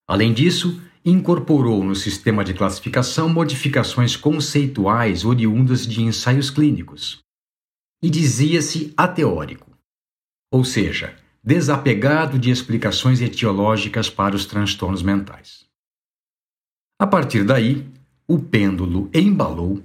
Além 0.06 0.32
disso, 0.32 0.80
incorporou 1.10 1.84
no 1.84 1.94
sistema 1.94 2.44
de 2.44 2.52
classificação 2.52 3.28
modificações 3.28 4.16
conceituais 4.16 5.24
oriundas 5.24 5.86
de 5.86 6.02
ensaios 6.02 6.50
clínicos 6.50 7.20
e 8.02 8.10
dizia-se 8.10 8.92
ateórico, 8.96 9.70
ou 10.52 10.64
seja, 10.64 11.16
desapegado 11.42 12.38
de 12.38 12.50
explicações 12.50 13.20
etiológicas 13.20 14.10
para 14.10 14.36
os 14.36 14.44
transtornos 14.44 15.02
mentais. 15.02 15.64
A 17.00 17.06
partir 17.06 17.44
daí, 17.44 17.88
o 18.26 18.38
pêndulo 18.38 19.08
embalou, 19.14 19.82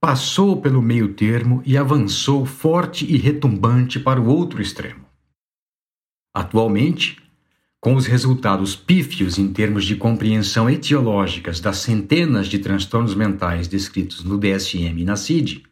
passou 0.00 0.60
pelo 0.60 0.82
meio 0.82 1.14
termo 1.14 1.62
e 1.64 1.78
avançou 1.78 2.44
forte 2.44 3.06
e 3.06 3.16
retumbante 3.16 4.00
para 4.00 4.20
o 4.20 4.26
outro 4.26 4.60
extremo. 4.60 5.06
Atualmente, 6.34 7.21
com 7.82 7.96
os 7.96 8.06
resultados 8.06 8.76
pífios 8.76 9.38
em 9.38 9.52
termos 9.52 9.84
de 9.84 9.96
compreensão 9.96 10.70
etiológicas 10.70 11.58
das 11.58 11.78
centenas 11.78 12.46
de 12.46 12.60
transtornos 12.60 13.12
mentais 13.12 13.66
descritos 13.66 14.22
no 14.22 14.38
DSM 14.38 15.00
e 15.00 15.04
na 15.04 15.16
CID, 15.16 15.64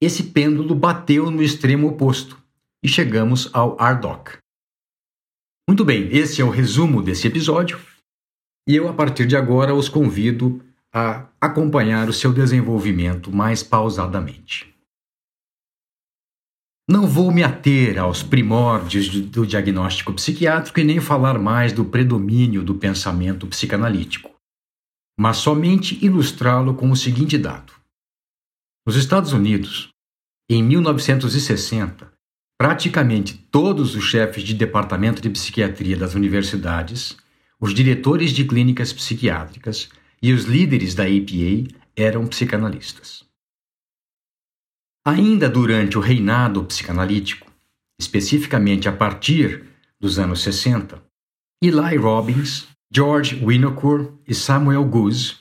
esse 0.00 0.22
pêndulo 0.24 0.74
bateu 0.74 1.30
no 1.30 1.42
extremo 1.42 1.88
oposto 1.88 2.42
e 2.82 2.88
chegamos 2.88 3.50
ao 3.52 3.76
ARDOC. 3.78 4.38
Muito 5.68 5.84
bem, 5.84 6.08
esse 6.16 6.40
é 6.40 6.44
o 6.44 6.50
resumo 6.50 7.02
desse 7.02 7.26
episódio 7.26 7.78
e 8.66 8.74
eu, 8.74 8.88
a 8.88 8.94
partir 8.94 9.26
de 9.26 9.36
agora, 9.36 9.74
os 9.74 9.90
convido 9.90 10.62
a 10.90 11.26
acompanhar 11.38 12.08
o 12.08 12.12
seu 12.12 12.32
desenvolvimento 12.32 13.30
mais 13.30 13.62
pausadamente. 13.62 14.74
Não 16.88 17.04
vou 17.04 17.32
me 17.32 17.42
ater 17.42 17.98
aos 17.98 18.22
primórdios 18.22 19.08
do 19.08 19.44
diagnóstico 19.44 20.12
psiquiátrico 20.12 20.78
e 20.78 20.84
nem 20.84 21.00
falar 21.00 21.36
mais 21.36 21.72
do 21.72 21.84
predomínio 21.84 22.62
do 22.62 22.76
pensamento 22.76 23.44
psicanalítico, 23.48 24.30
mas 25.18 25.38
somente 25.38 25.98
ilustrá-lo 26.04 26.74
com 26.74 26.88
o 26.88 26.96
seguinte 26.96 27.36
dado. 27.36 27.72
Nos 28.86 28.94
Estados 28.94 29.32
Unidos, 29.32 29.88
em 30.48 30.62
1960, 30.62 32.12
praticamente 32.56 33.36
todos 33.50 33.96
os 33.96 34.04
chefes 34.04 34.44
de 34.44 34.54
departamento 34.54 35.20
de 35.20 35.28
psiquiatria 35.28 35.96
das 35.96 36.14
universidades, 36.14 37.16
os 37.60 37.74
diretores 37.74 38.30
de 38.30 38.44
clínicas 38.44 38.92
psiquiátricas 38.92 39.88
e 40.22 40.32
os 40.32 40.44
líderes 40.44 40.94
da 40.94 41.02
APA 41.02 41.66
eram 41.96 42.28
psicanalistas. 42.28 43.25
Ainda 45.06 45.48
durante 45.48 45.96
o 45.96 46.00
reinado 46.00 46.64
psicanalítico, 46.64 47.48
especificamente 47.96 48.88
a 48.88 48.92
partir 48.92 49.64
dos 50.00 50.18
anos 50.18 50.42
60, 50.42 51.00
Eli 51.62 51.96
Robbins, 51.96 52.66
George 52.92 53.36
Winokur 53.40 54.14
e 54.26 54.34
Samuel 54.34 54.84
Goose 54.84 55.36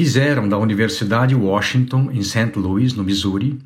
fizeram 0.00 0.48
da 0.48 0.56
Universidade 0.56 1.34
Washington, 1.34 2.10
em 2.10 2.22
St. 2.22 2.52
Louis, 2.56 2.94
no 2.94 3.04
Missouri, 3.04 3.58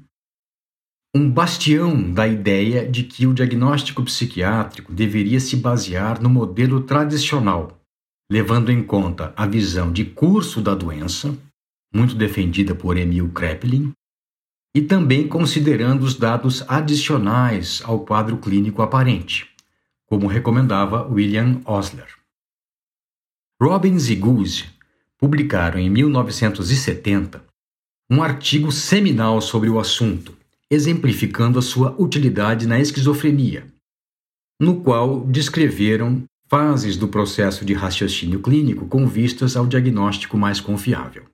um 1.14 1.30
bastião 1.30 2.10
da 2.10 2.26
ideia 2.26 2.84
de 2.84 3.04
que 3.04 3.24
o 3.24 3.32
diagnóstico 3.32 4.02
psiquiátrico 4.02 4.92
deveria 4.92 5.38
se 5.38 5.54
basear 5.54 6.20
no 6.20 6.28
modelo 6.28 6.82
tradicional, 6.82 7.80
levando 8.28 8.72
em 8.72 8.82
conta 8.82 9.32
a 9.36 9.46
visão 9.46 9.92
de 9.92 10.04
curso 10.04 10.60
da 10.60 10.74
doença, 10.74 11.38
muito 11.94 12.16
defendida 12.16 12.74
por 12.74 12.96
Emil 12.96 13.28
Kraepelin, 13.30 13.92
e 14.74 14.80
também 14.80 15.26
considerando 15.26 16.02
os 16.02 16.14
dados 16.14 16.64
adicionais 16.68 17.82
ao 17.84 18.00
quadro 18.00 18.36
clínico 18.36 18.82
aparente, 18.82 19.48
como 20.06 20.26
recomendava 20.26 21.06
William 21.06 21.60
Osler. 21.64 22.08
Robbins 23.60 24.08
e 24.08 24.16
Goose 24.16 24.66
publicaram 25.18 25.78
em 25.78 25.90
1970 25.90 27.44
um 28.10 28.22
artigo 28.22 28.72
seminal 28.72 29.40
sobre 29.40 29.68
o 29.68 29.78
assunto, 29.78 30.36
exemplificando 30.70 31.58
a 31.58 31.62
sua 31.62 31.94
utilidade 32.00 32.66
na 32.66 32.80
esquizofrenia, 32.80 33.66
no 34.60 34.80
qual 34.82 35.24
descreveram 35.26 36.24
fases 36.48 36.96
do 36.96 37.06
processo 37.06 37.64
de 37.64 37.72
raciocínio 37.72 38.40
clínico 38.40 38.88
com 38.88 39.06
vistas 39.06 39.56
ao 39.56 39.66
diagnóstico 39.66 40.36
mais 40.36 40.60
confiável. 40.60 41.26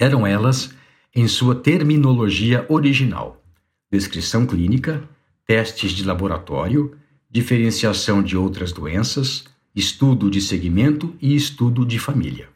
Eram 0.00 0.24
elas 0.24 0.72
em 1.14 1.28
sua 1.28 1.54
terminologia 1.54 2.66
original: 2.68 3.42
descrição 3.90 4.46
clínica, 4.46 5.08
testes 5.46 5.92
de 5.92 6.04
laboratório, 6.04 6.96
diferenciação 7.30 8.22
de 8.22 8.36
outras 8.36 8.72
doenças, 8.72 9.44
estudo 9.74 10.30
de 10.30 10.40
segmento 10.40 11.14
e 11.20 11.34
estudo 11.34 11.84
de 11.84 11.98
família. 11.98 12.48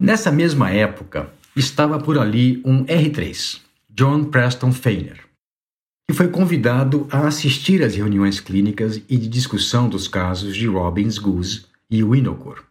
Nessa 0.00 0.30
mesma 0.30 0.70
época, 0.70 1.32
estava 1.56 1.98
por 1.98 2.18
ali 2.18 2.62
um 2.64 2.84
R3, 2.84 3.60
John 3.90 4.24
Preston 4.24 4.72
Feiner, 4.72 5.24
que 6.08 6.16
foi 6.16 6.28
convidado 6.28 7.08
a 7.10 7.26
assistir 7.26 7.82
às 7.82 7.94
reuniões 7.94 8.40
clínicas 8.40 9.02
e 9.08 9.16
de 9.16 9.28
discussão 9.28 9.88
dos 9.88 10.06
casos 10.06 10.54
de 10.54 10.66
Robbins, 10.66 11.18
Goose 11.18 11.66
e 11.90 12.04
Winokur. 12.04 12.67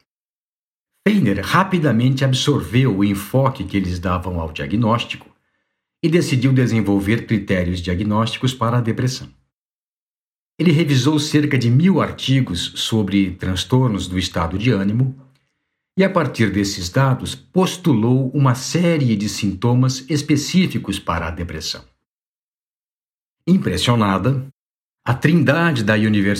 Feiner 1.07 1.39
rapidamente 1.39 2.25
absorveu 2.25 2.97
o 2.97 3.01
enfoque 3.01 3.63
que 3.63 3.77
eles 3.77 3.97
davam 3.97 4.41
ao 4.41 4.51
diagnóstico 4.51 5.33
e 6.03 6.09
decidiu 6.09 6.51
desenvolver 6.51 7.25
critérios 7.25 7.79
diagnósticos 7.79 8.53
para 8.53 8.79
a 8.79 8.81
depressão. 8.81 9.29
Ele 10.59 10.69
revisou 10.69 11.17
cerca 11.17 11.57
de 11.57 11.69
mil 11.69 12.01
artigos 12.01 12.73
sobre 12.75 13.31
transtornos 13.35 14.05
do 14.05 14.19
estado 14.19 14.57
de 14.57 14.69
ânimo 14.69 15.17
e, 15.97 16.03
a 16.03 16.09
partir 16.09 16.51
desses 16.51 16.89
dados, 16.89 17.33
postulou 17.33 18.29
uma 18.31 18.53
série 18.53 19.15
de 19.15 19.29
sintomas 19.29 20.03
específicos 20.09 20.99
para 20.99 21.29
a 21.29 21.31
depressão. 21.31 21.85
Impressionada, 23.47 24.45
a 25.05 25.13
Trindade 25.13 25.85
da, 25.85 25.95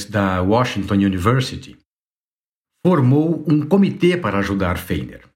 da 0.10 0.42
Washington 0.42 0.96
University 0.96 1.78
formou 2.86 3.46
um 3.48 3.66
comitê 3.66 4.18
para 4.18 4.40
ajudar 4.40 4.78
Feiner 4.78 5.28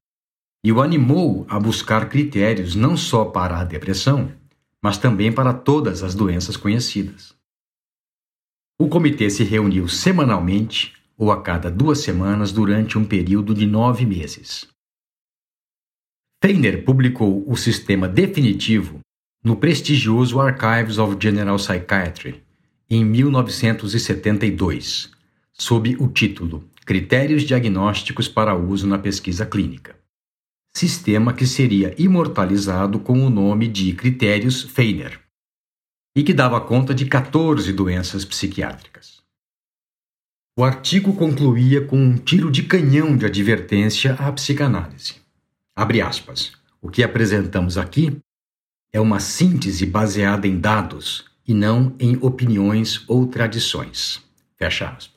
e 0.64 0.70
o 0.70 0.80
animou 0.80 1.44
a 1.48 1.58
buscar 1.58 2.08
critérios 2.08 2.76
não 2.76 2.96
só 2.96 3.24
para 3.24 3.58
a 3.58 3.64
depressão, 3.64 4.32
mas 4.80 4.96
também 4.96 5.32
para 5.32 5.52
todas 5.52 6.02
as 6.02 6.14
doenças 6.14 6.56
conhecidas. 6.56 7.34
O 8.78 8.88
comitê 8.88 9.28
se 9.28 9.44
reuniu 9.44 9.86
semanalmente 9.88 10.94
ou 11.16 11.30
a 11.30 11.42
cada 11.42 11.70
duas 11.70 12.00
semanas 12.00 12.50
durante 12.52 12.98
um 12.98 13.04
período 13.04 13.54
de 13.54 13.66
nove 13.66 14.06
meses. 14.06 14.66
Feiner 16.42 16.84
publicou 16.84 17.44
o 17.48 17.56
sistema 17.56 18.08
definitivo 18.08 18.98
no 19.44 19.56
prestigioso 19.56 20.40
Archives 20.40 20.98
of 20.98 21.16
General 21.20 21.56
Psychiatry 21.56 22.42
em 22.90 23.04
1972, 23.04 25.12
sob 25.52 25.94
o 25.96 26.08
título 26.08 26.68
Critérios 26.84 27.44
Diagnósticos 27.44 28.26
para 28.26 28.56
Uso 28.56 28.88
na 28.88 28.98
Pesquisa 28.98 29.46
Clínica. 29.46 29.96
Sistema 30.76 31.32
que 31.32 31.46
seria 31.46 31.94
imortalizado 31.96 32.98
com 32.98 33.24
o 33.24 33.30
nome 33.30 33.68
de 33.68 33.92
Critérios 33.92 34.62
Feiner 34.62 35.20
e 36.16 36.24
que 36.24 36.34
dava 36.34 36.60
conta 36.60 36.92
de 36.92 37.06
14 37.06 37.72
doenças 37.72 38.24
psiquiátricas. 38.24 39.22
O 40.58 40.64
artigo 40.64 41.14
concluía 41.14 41.86
com 41.86 41.96
um 41.96 42.16
tiro 42.16 42.50
de 42.50 42.64
canhão 42.64 43.16
de 43.16 43.26
advertência 43.26 44.14
à 44.14 44.32
psicanálise. 44.32 45.14
Abre 45.76 46.02
aspas. 46.02 46.52
O 46.80 46.90
que 46.90 47.04
apresentamos 47.04 47.78
aqui 47.78 48.18
é 48.92 49.00
uma 49.00 49.20
síntese 49.20 49.86
baseada 49.86 50.48
em 50.48 50.58
dados 50.58 51.26
e 51.46 51.54
não 51.54 51.94
em 51.98 52.18
opiniões 52.20 53.04
ou 53.08 53.26
tradições. 53.28 54.20
Fecha 54.58 54.88
aspas. 54.88 55.11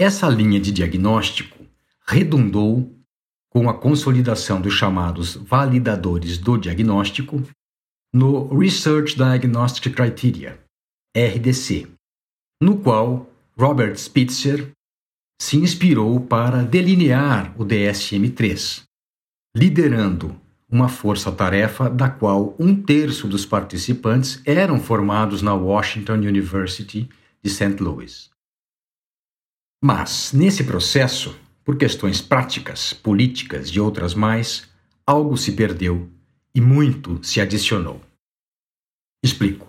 Essa 0.00 0.30
linha 0.30 0.58
de 0.58 0.72
diagnóstico 0.72 1.58
redundou 2.06 2.90
com 3.50 3.68
a 3.68 3.74
consolidação 3.74 4.58
dos 4.58 4.72
chamados 4.72 5.34
validadores 5.34 6.38
do 6.38 6.56
diagnóstico 6.56 7.42
no 8.10 8.48
Research 8.58 9.14
Diagnostic 9.14 9.94
Criteria, 9.94 10.58
RDC, 11.14 11.86
no 12.62 12.78
qual 12.78 13.28
Robert 13.58 13.94
Spitzer 13.98 14.70
se 15.38 15.58
inspirou 15.58 16.18
para 16.18 16.62
delinear 16.62 17.54
o 17.60 17.64
DSM-3, 17.66 18.84
liderando 19.54 20.34
uma 20.66 20.88
força-tarefa 20.88 21.90
da 21.90 22.08
qual 22.08 22.56
um 22.58 22.74
terço 22.74 23.28
dos 23.28 23.44
participantes 23.44 24.40
eram 24.46 24.80
formados 24.80 25.42
na 25.42 25.52
Washington 25.52 26.14
University 26.14 27.06
de 27.42 27.50
St. 27.50 27.76
Louis. 27.82 28.30
Mas, 29.82 30.32
nesse 30.34 30.64
processo, 30.64 31.34
por 31.64 31.76
questões 31.76 32.20
práticas, 32.20 32.92
políticas 32.92 33.68
e 33.68 33.80
outras 33.80 34.14
mais, 34.14 34.68
algo 35.06 35.36
se 35.36 35.52
perdeu 35.52 36.10
e 36.54 36.60
muito 36.60 37.18
se 37.22 37.40
adicionou. 37.40 38.02
Explico. 39.22 39.66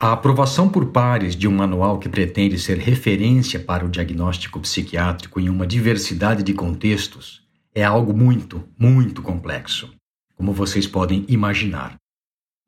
A 0.00 0.12
aprovação 0.12 0.68
por 0.68 0.92
pares 0.92 1.34
de 1.34 1.48
um 1.48 1.50
manual 1.50 1.98
que 1.98 2.08
pretende 2.08 2.58
ser 2.58 2.78
referência 2.78 3.58
para 3.58 3.84
o 3.84 3.88
diagnóstico 3.88 4.60
psiquiátrico 4.60 5.40
em 5.40 5.48
uma 5.48 5.66
diversidade 5.66 6.42
de 6.42 6.52
contextos 6.52 7.42
é 7.74 7.82
algo 7.84 8.12
muito, 8.12 8.62
muito 8.78 9.22
complexo, 9.22 9.92
como 10.36 10.52
vocês 10.52 10.86
podem 10.86 11.24
imaginar. 11.28 11.96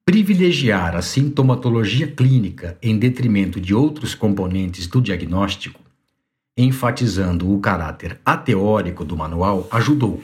Privilegiar 0.05 0.97
a 0.97 1.03
sintomatologia 1.03 2.07
clínica 2.07 2.79
em 2.83 2.99
detrimento 2.99 3.61
de 3.61 3.75
outros 3.75 4.15
componentes 4.15 4.87
do 4.87 5.01
diagnóstico, 5.01 5.81
enfatizando 6.57 7.53
o 7.53 7.61
caráter 7.61 8.21
ateórico 8.25 9.05
do 9.05 9.17
manual, 9.17 9.69
ajudou, 9.71 10.23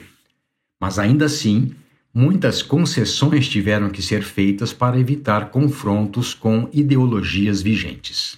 mas 0.79 0.99
ainda 0.99 1.25
assim, 1.25 1.73
muitas 2.13 2.61
concessões 2.61 3.47
tiveram 3.47 3.89
que 3.89 4.01
ser 4.01 4.23
feitas 4.23 4.73
para 4.73 4.99
evitar 4.99 5.49
confrontos 5.49 6.33
com 6.33 6.69
ideologias 6.71 7.61
vigentes. 7.61 8.37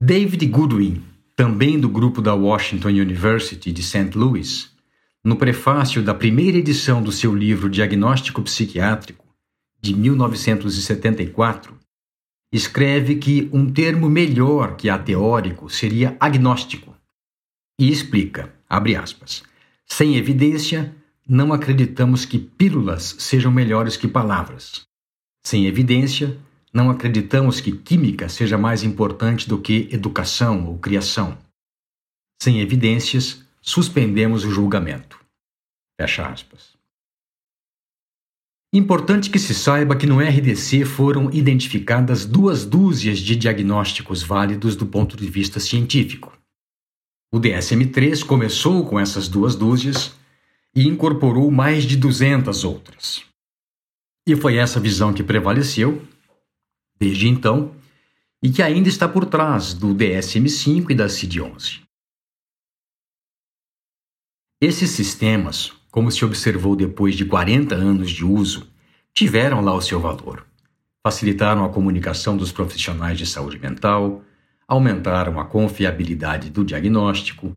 David 0.00 0.46
Goodwin 0.46 1.02
também 1.38 1.78
do 1.78 1.88
grupo 1.88 2.20
da 2.20 2.34
Washington 2.34 2.88
University 2.88 3.70
de 3.70 3.80
St. 3.80 4.10
Louis, 4.16 4.72
no 5.24 5.36
prefácio 5.36 6.02
da 6.02 6.12
primeira 6.12 6.58
edição 6.58 7.00
do 7.00 7.12
seu 7.12 7.32
livro 7.32 7.70
Diagnóstico 7.70 8.42
Psiquiátrico, 8.42 9.24
de 9.80 9.94
1974, 9.94 11.77
escreve 12.52 13.16
que 13.16 13.48
um 13.52 13.70
termo 13.70 14.08
melhor 14.08 14.76
que 14.76 14.88
ateórico 14.88 15.68
seria 15.68 16.16
agnóstico. 16.18 16.96
E 17.78 17.90
explica, 17.90 18.52
abre 18.68 18.96
aspas, 18.96 19.42
sem 19.86 20.16
evidência, 20.16 20.94
não 21.26 21.52
acreditamos 21.52 22.24
que 22.24 22.38
pílulas 22.38 23.16
sejam 23.18 23.52
melhores 23.52 23.96
que 23.96 24.08
palavras. 24.08 24.82
Sem 25.44 25.66
evidência, 25.66 26.38
não 26.72 26.90
acreditamos 26.90 27.60
que 27.60 27.72
química 27.72 28.28
seja 28.28 28.58
mais 28.58 28.82
importante 28.82 29.48
do 29.48 29.60
que 29.60 29.88
educação 29.92 30.66
ou 30.66 30.78
criação. 30.78 31.36
Sem 32.40 32.60
evidências, 32.60 33.44
suspendemos 33.60 34.44
o 34.44 34.50
julgamento. 34.50 35.18
Fecha 36.00 36.26
aspas. 36.26 36.77
Importante 38.72 39.30
que 39.30 39.38
se 39.38 39.54
saiba 39.54 39.96
que 39.96 40.06
no 40.06 40.20
RDC 40.20 40.84
foram 40.84 41.30
identificadas 41.32 42.26
duas 42.26 42.66
dúzias 42.66 43.18
de 43.18 43.34
diagnósticos 43.34 44.22
válidos 44.22 44.76
do 44.76 44.86
ponto 44.86 45.16
de 45.16 45.26
vista 45.26 45.58
científico. 45.58 46.38
O 47.32 47.40
DSM-3 47.40 48.24
começou 48.24 48.86
com 48.86 49.00
essas 49.00 49.26
duas 49.26 49.56
dúzias 49.56 50.14
e 50.74 50.86
incorporou 50.86 51.50
mais 51.50 51.84
de 51.84 51.96
200 51.96 52.62
outras. 52.64 53.24
E 54.26 54.36
foi 54.36 54.56
essa 54.56 54.78
visão 54.78 55.14
que 55.14 55.22
prevaleceu 55.22 56.06
desde 56.98 57.26
então 57.26 57.74
e 58.42 58.50
que 58.50 58.62
ainda 58.62 58.88
está 58.88 59.08
por 59.08 59.24
trás 59.24 59.72
do 59.72 59.94
DSM-5 59.94 60.90
e 60.90 60.94
da 60.94 61.06
CID-11. 61.06 61.82
Esses 64.60 64.90
sistemas, 64.90 65.72
como 65.90 66.10
se 66.10 66.24
observou 66.24 66.76
depois 66.76 67.14
de 67.14 67.24
40 67.24 67.74
anos 67.74 68.10
de 68.10 68.24
uso, 68.24 68.68
tiveram 69.14 69.60
lá 69.60 69.74
o 69.74 69.80
seu 69.80 70.00
valor. 70.00 70.46
Facilitaram 71.06 71.64
a 71.64 71.68
comunicação 71.68 72.36
dos 72.36 72.52
profissionais 72.52 73.18
de 73.18 73.26
saúde 73.26 73.58
mental, 73.58 74.22
aumentaram 74.66 75.40
a 75.40 75.44
confiabilidade 75.44 76.50
do 76.50 76.64
diagnóstico, 76.64 77.52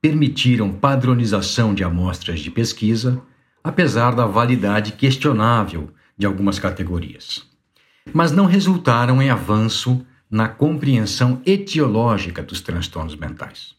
permitiram 0.00 0.72
padronização 0.72 1.74
de 1.74 1.84
amostras 1.84 2.40
de 2.40 2.50
pesquisa, 2.50 3.22
apesar 3.62 4.14
da 4.14 4.26
validade 4.26 4.92
questionável 4.92 5.90
de 6.18 6.26
algumas 6.26 6.58
categorias 6.58 7.46
mas 8.12 8.32
não 8.32 8.46
resultaram 8.46 9.20
em 9.20 9.30
avanço 9.30 10.04
na 10.30 10.48
compreensão 10.48 11.40
etiológica 11.46 12.42
dos 12.42 12.60
transtornos 12.60 13.16
mentais. 13.16 13.74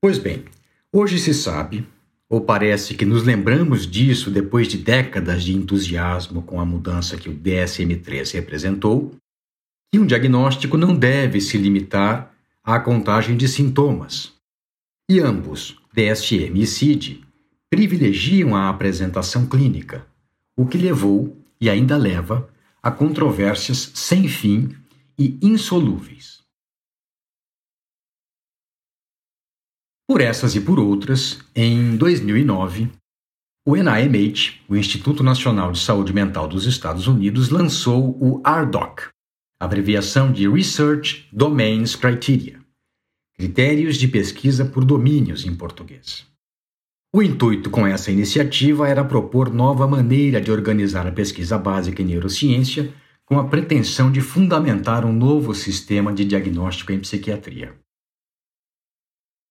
Pois 0.00 0.18
bem, 0.18 0.44
hoje 0.92 1.18
se 1.18 1.34
sabe, 1.34 1.86
ou 2.30 2.42
parece 2.42 2.94
que 2.94 3.06
nos 3.06 3.24
lembramos 3.24 3.86
disso 3.86 4.30
depois 4.30 4.68
de 4.68 4.76
décadas 4.76 5.42
de 5.42 5.54
entusiasmo 5.54 6.42
com 6.42 6.60
a 6.60 6.64
mudança 6.64 7.16
que 7.16 7.28
o 7.28 7.34
DSM-3 7.34 8.34
representou, 8.34 9.14
que 9.90 9.98
um 9.98 10.04
diagnóstico 10.04 10.76
não 10.76 10.94
deve 10.94 11.40
se 11.40 11.56
limitar 11.56 12.34
à 12.62 12.78
contagem 12.78 13.36
de 13.36 13.48
sintomas. 13.48 14.34
E 15.10 15.20
ambos, 15.20 15.80
DSM 15.94 16.60
e 16.60 16.66
CID, 16.66 17.24
privilegiam 17.70 18.54
a 18.54 18.68
apresentação 18.68 19.46
clínica, 19.46 20.06
o 20.56 20.66
que 20.66 20.76
levou 20.76 21.34
e 21.58 21.70
ainda 21.70 21.96
leva 21.96 22.48
a 22.82 22.90
controvérsias 22.90 23.90
sem 23.94 24.28
fim 24.28 24.74
e 25.18 25.38
insolúveis. 25.40 26.37
Por 30.08 30.22
essas 30.22 30.54
e 30.54 30.60
por 30.62 30.80
outras, 30.80 31.38
em 31.54 31.94
2009, 31.98 32.90
o 33.66 33.76
NIMH, 33.76 34.54
o 34.66 34.74
Instituto 34.74 35.22
Nacional 35.22 35.70
de 35.70 35.80
Saúde 35.80 36.14
Mental 36.14 36.48
dos 36.48 36.64
Estados 36.64 37.06
Unidos, 37.06 37.50
lançou 37.50 38.16
o 38.18 38.42
RDoC, 38.42 39.10
abreviação 39.60 40.32
de 40.32 40.48
Research 40.48 41.28
Domains 41.30 41.94
Criteria, 41.94 42.58
critérios 43.36 43.98
de 43.98 44.08
pesquisa 44.08 44.64
por 44.64 44.82
domínios 44.82 45.44
em 45.44 45.54
português. 45.54 46.26
O 47.14 47.22
intuito 47.22 47.68
com 47.68 47.86
essa 47.86 48.10
iniciativa 48.10 48.88
era 48.88 49.04
propor 49.04 49.52
nova 49.52 49.86
maneira 49.86 50.40
de 50.40 50.50
organizar 50.50 51.06
a 51.06 51.12
pesquisa 51.12 51.58
básica 51.58 52.00
em 52.00 52.06
neurociência, 52.06 52.94
com 53.26 53.38
a 53.38 53.46
pretensão 53.46 54.10
de 54.10 54.22
fundamentar 54.22 55.04
um 55.04 55.12
novo 55.12 55.54
sistema 55.54 56.14
de 56.14 56.24
diagnóstico 56.24 56.92
em 56.92 56.98
psiquiatria. 56.98 57.78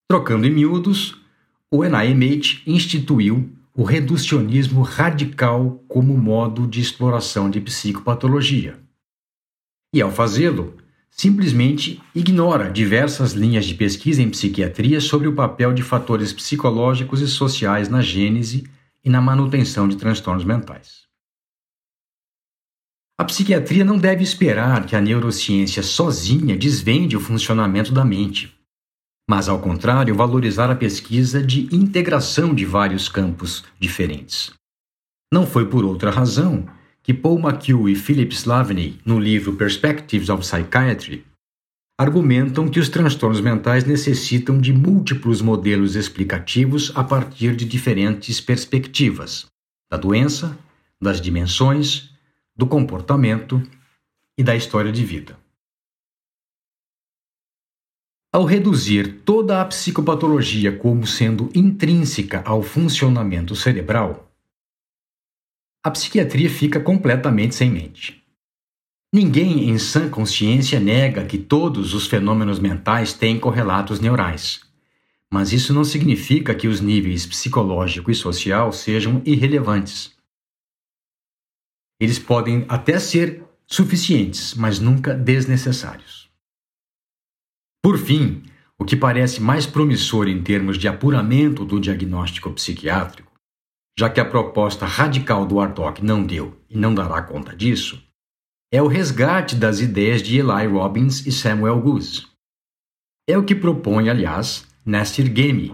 Trocando 0.10 0.48
em 0.48 0.52
miúdos, 0.52 1.22
o 1.70 1.84
NIMH 1.84 2.62
instituiu 2.66 3.52
o 3.74 3.84
reducionismo 3.84 4.82
radical 4.82 5.84
como 5.88 6.18
modo 6.18 6.66
de 6.66 6.80
exploração 6.80 7.50
de 7.50 7.60
psicopatologia. 7.60 8.80
E 9.94 10.02
ao 10.02 10.10
fazê-lo, 10.10 10.78
simplesmente 11.10 12.02
ignora 12.16 12.72
diversas 12.72 13.34
linhas 13.34 13.66
de 13.66 13.76
pesquisa 13.76 14.22
em 14.22 14.30
psiquiatria 14.30 15.02
sobre 15.02 15.28
o 15.28 15.36
papel 15.36 15.74
de 15.74 15.84
fatores 15.84 16.32
psicológicos 16.32 17.22
e 17.22 17.28
sociais 17.28 17.90
na 17.90 18.02
gênese 18.02 18.66
e 19.04 19.10
na 19.10 19.20
manutenção 19.20 19.88
de 19.88 19.98
transtornos 19.98 20.46
mentais. 20.46 21.06
A 23.20 23.26
psiquiatria 23.26 23.84
não 23.84 23.98
deve 23.98 24.24
esperar 24.24 24.86
que 24.86 24.96
a 24.96 25.02
neurociência 25.02 25.84
sozinha 25.84 26.56
desvende 26.56 27.18
o 27.18 27.20
funcionamento 27.20 27.92
da 27.92 28.06
mente, 28.06 28.57
mas, 29.30 29.50
ao 29.50 29.60
contrário, 29.60 30.16
valorizar 30.16 30.72
a 30.72 30.76
pesquisa 30.76 31.44
de 31.44 31.68
integração 31.76 32.56
de 32.56 32.66
vários 32.66 33.10
campos 33.10 33.64
diferentes. 33.80 34.52
Não 35.32 35.46
foi 35.46 35.68
por 35.68 35.84
outra 35.84 36.10
razão 36.10 36.66
que 37.04 37.14
Paul 37.14 37.40
McHugh 37.40 37.90
e 37.90 37.96
Philip 37.96 38.34
Slaveny, 38.34 39.00
no 39.06 39.20
livro 39.20 39.56
Perspectives 39.56 40.30
of 40.30 40.42
Psychiatry, 40.42 41.26
argumentam 42.00 42.70
que 42.70 42.80
os 42.80 42.90
transtornos 42.90 43.42
mentais 43.42 43.84
necessitam 43.84 44.62
de 44.62 44.72
múltiplos 44.72 45.42
modelos 45.42 45.96
explicativos 45.96 46.92
a 46.96 47.04
partir 47.04 47.56
de 47.56 47.66
diferentes 47.66 48.40
perspectivas 48.40 49.48
da 49.90 49.98
doença, 49.98 50.58
das 51.02 51.20
dimensões, 51.20 52.12
do 52.56 52.68
comportamento 52.68 53.62
e 54.38 54.44
da 54.44 54.56
história 54.56 54.92
de 54.92 55.04
vida. 55.04 55.38
Ao 58.32 58.44
reduzir 58.44 59.22
toda 59.24 59.62
a 59.62 59.66
psicopatologia 59.66 60.78
como 60.78 61.08
sendo 61.08 61.50
intrínseca 61.56 62.44
ao 62.46 62.62
funcionamento 62.62 63.56
cerebral, 63.56 64.30
a 65.82 65.90
psiquiatria 65.90 66.50
fica 66.50 66.80
completamente 66.80 67.56
sem 67.56 67.72
mente. 67.72 68.22
Ninguém 69.14 69.70
em 69.70 69.78
sã 69.78 70.10
consciência 70.10 70.78
nega 70.78 71.26
que 71.26 71.38
todos 71.38 71.94
os 71.94 72.08
fenômenos 72.08 72.60
mentais 72.60 73.14
têm 73.14 73.40
correlatos 73.40 74.02
neurais, 74.02 74.60
mas 75.32 75.54
isso 75.54 75.74
não 75.74 75.86
significa 75.86 76.54
que 76.54 76.68
os 76.68 76.82
níveis 76.82 77.26
psicológico 77.26 78.12
e 78.12 78.16
social 78.16 78.74
sejam 78.74 79.22
irrelevantes. 79.26 80.14
Eles 81.98 82.20
podem 82.20 82.66
até 82.68 83.00
ser 83.00 83.46
suficientes, 83.66 84.54
mas 84.54 84.80
nunca 84.80 85.14
desnecessários. 85.14 86.27
Por 87.88 87.98
fim, 87.98 88.44
o 88.78 88.84
que 88.84 88.98
parece 88.98 89.42
mais 89.42 89.66
promissor 89.66 90.28
em 90.28 90.44
termos 90.44 90.78
de 90.78 90.90
apuramento 90.90 91.64
do 91.64 91.80
diagnóstico 91.80 92.52
psiquiátrico, 92.52 93.32
já 93.98 94.10
que 94.10 94.20
a 94.20 94.26
proposta 94.26 94.86
radical 94.86 95.46
do 95.46 95.58
Ardoc 95.58 96.00
não 96.02 96.22
deu 96.22 96.62
e 96.70 96.78
não 96.78 96.94
dará 96.94 97.22
conta 97.22 97.56
disso, 97.56 98.04
é 98.70 98.82
o 98.82 98.88
resgate 98.88 99.56
das 99.56 99.80
ideias 99.80 100.22
de 100.22 100.38
Eli 100.38 100.68
Robbins 100.68 101.26
e 101.26 101.32
Samuel 101.32 101.80
Goose. 101.80 102.28
É 103.26 103.38
o 103.38 103.46
que 103.46 103.56
propõe, 103.56 104.10
aliás, 104.10 104.68
Nastir 104.86 105.34
Gemi, 105.34 105.72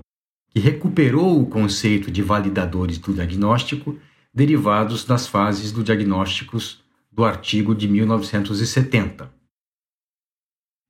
que 0.51 0.59
recuperou 0.59 1.41
o 1.41 1.47
conceito 1.47 2.11
de 2.11 2.21
validadores 2.21 2.99
do 2.99 3.11
diagnóstico 3.11 3.97
derivados 4.31 5.03
das 5.03 5.25
fases 5.25 5.71
do 5.71 5.83
diagnósticos 5.83 6.79
do 7.11 7.25
artigo 7.25 7.73
de 7.73 7.87
1970. 7.87 9.42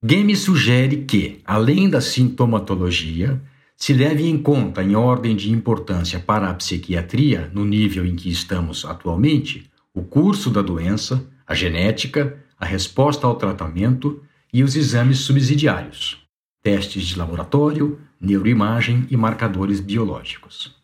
Game 0.06 0.36
sugere 0.36 1.06
que, 1.06 1.40
além 1.46 1.90
da 1.90 2.02
sintomatologia, 2.02 3.42
se 3.78 3.94
leve 3.94 4.28
em 4.28 4.38
conta, 4.38 4.84
em 4.84 4.98
ordem 4.98 5.34
de 5.34 5.50
importância 5.50 6.20
para 6.20 6.50
a 6.50 6.54
psiquiatria, 6.54 7.50
no 7.54 7.64
nível 7.64 8.06
em 8.06 8.14
que 8.14 8.30
estamos 8.30 8.84
atualmente, 8.84 9.72
o 9.94 10.04
curso 10.04 10.50
da 10.50 10.62
doença, 10.62 11.26
a 11.48 11.56
genética, 11.56 12.38
a 12.60 12.66
resposta 12.66 13.26
ao 13.26 13.36
tratamento 13.36 14.22
e 14.52 14.62
os 14.62 14.76
exames 14.76 15.20
subsidiários, 15.20 16.22
testes 16.62 17.06
de 17.06 17.18
laboratório, 17.18 17.98
neuroimagem 18.20 19.08
e 19.10 19.16
marcadores 19.16 19.80
biológicos. 19.80 20.76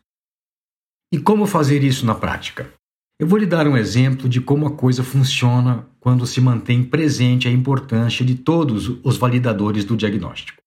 E 1.12 1.20
como 1.20 1.46
fazer 1.46 1.84
isso 1.84 2.06
na 2.06 2.16
prática? 2.16 2.79
Eu 3.20 3.28
vou 3.28 3.38
lhe 3.38 3.46
dar 3.46 3.68
um 3.68 3.76
exemplo 3.76 4.30
de 4.30 4.40
como 4.40 4.66
a 4.66 4.72
coisa 4.72 5.04
funciona 5.04 5.86
quando 6.00 6.26
se 6.26 6.40
mantém 6.40 6.82
presente 6.82 7.50
a 7.50 7.52
importância 7.52 8.24
de 8.24 8.34
todos 8.34 8.88
os 9.04 9.18
validadores 9.18 9.84
do 9.84 9.98
diagnóstico. 9.98 10.64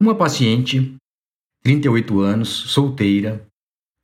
Uma 0.00 0.16
paciente, 0.16 0.96
38 1.62 2.20
anos, 2.20 2.48
solteira, 2.48 3.46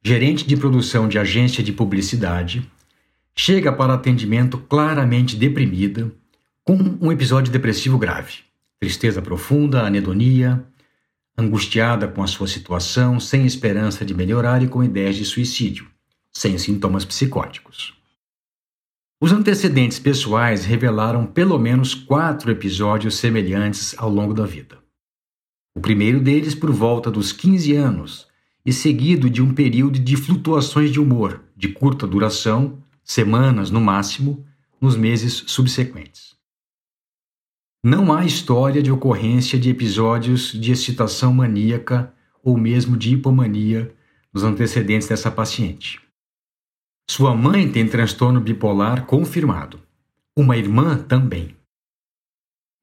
gerente 0.04 0.46
de 0.46 0.56
produção 0.56 1.08
de 1.08 1.18
agência 1.18 1.64
de 1.64 1.72
publicidade, 1.72 2.70
chega 3.34 3.72
para 3.72 3.94
atendimento 3.94 4.56
claramente 4.56 5.34
deprimida, 5.34 6.12
com 6.62 6.76
um 7.00 7.10
episódio 7.10 7.52
depressivo 7.52 7.98
grave, 7.98 8.44
tristeza 8.78 9.20
profunda, 9.20 9.82
anedonia, 9.82 10.64
angustiada 11.36 12.06
com 12.06 12.22
a 12.22 12.28
sua 12.28 12.46
situação, 12.46 13.18
sem 13.18 13.44
esperança 13.44 14.04
de 14.04 14.14
melhorar 14.14 14.62
e 14.62 14.68
com 14.68 14.84
ideias 14.84 15.16
de 15.16 15.24
suicídio, 15.24 15.92
sem 16.36 16.58
sintomas 16.58 17.04
psicóticos. 17.04 17.94
Os 19.20 19.32
antecedentes 19.32 19.98
pessoais 19.98 20.64
revelaram 20.64 21.24
pelo 21.24 21.58
menos 21.58 21.94
quatro 21.94 22.50
episódios 22.50 23.16
semelhantes 23.16 23.94
ao 23.96 24.10
longo 24.10 24.34
da 24.34 24.44
vida. 24.44 24.78
O 25.74 25.80
primeiro 25.80 26.20
deles 26.20 26.54
por 26.54 26.70
volta 26.70 27.10
dos 27.10 27.32
15 27.32 27.74
anos 27.74 28.26
e 28.66 28.72
seguido 28.72 29.30
de 29.30 29.42
um 29.42 29.54
período 29.54 29.98
de 29.98 30.16
flutuações 30.16 30.90
de 30.90 31.00
humor 31.00 31.44
de 31.56 31.68
curta 31.68 32.06
duração, 32.06 32.82
semanas 33.02 33.70
no 33.70 33.80
máximo, 33.80 34.44
nos 34.80 34.96
meses 34.96 35.44
subsequentes. 35.46 36.34
Não 37.82 38.12
há 38.12 38.24
história 38.24 38.82
de 38.82 38.90
ocorrência 38.90 39.58
de 39.58 39.70
episódios 39.70 40.52
de 40.52 40.72
excitação 40.72 41.32
maníaca 41.32 42.12
ou 42.42 42.56
mesmo 42.56 42.96
de 42.96 43.14
hipomania 43.14 43.94
nos 44.32 44.42
antecedentes 44.42 45.08
dessa 45.08 45.30
paciente. 45.30 46.03
Sua 47.08 47.34
mãe 47.34 47.70
tem 47.70 47.86
transtorno 47.86 48.40
bipolar 48.40 49.06
confirmado. 49.06 49.80
Uma 50.36 50.56
irmã 50.56 50.96
também. 50.96 51.54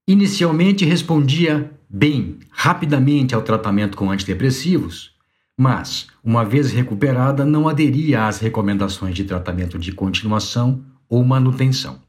Inicialmente 0.08 0.86
respondia 0.86 1.72
bem, 1.90 2.40
rapidamente 2.50 3.36
ao 3.36 3.42
tratamento 3.42 3.98
com 3.98 4.12
antidepressivos, 4.12 5.16
mas, 5.58 6.08
uma 6.24 6.46
vez 6.46 6.72
recuperada, 6.72 7.46
não 7.46 7.68
aderia 7.68 8.28
às 8.28 8.40
recomendações 8.40 9.16
de 9.16 9.24
tratamento 9.24 9.78
de 9.78 9.92
continuação 9.92 10.84
ou 11.10 11.24
manutenção. 11.24 12.02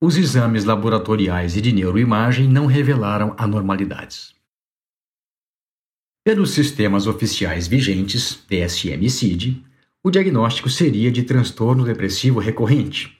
Os 0.00 0.16
exames 0.16 0.64
laboratoriais 0.64 1.56
e 1.56 1.60
de 1.60 1.72
neuroimagem 1.72 2.46
não 2.46 2.66
revelaram 2.66 3.34
anormalidades. 3.36 4.34
Pelos 6.24 6.50
sistemas 6.50 7.06
oficiais 7.06 7.66
vigentes, 7.66 8.44
DSM 8.48 9.04
e 9.04 9.10
CID, 9.10 9.64
o 10.08 10.10
diagnóstico 10.10 10.68
seria 10.68 11.10
de 11.10 11.22
transtorno 11.22 11.84
depressivo 11.84 12.40
recorrente, 12.40 13.16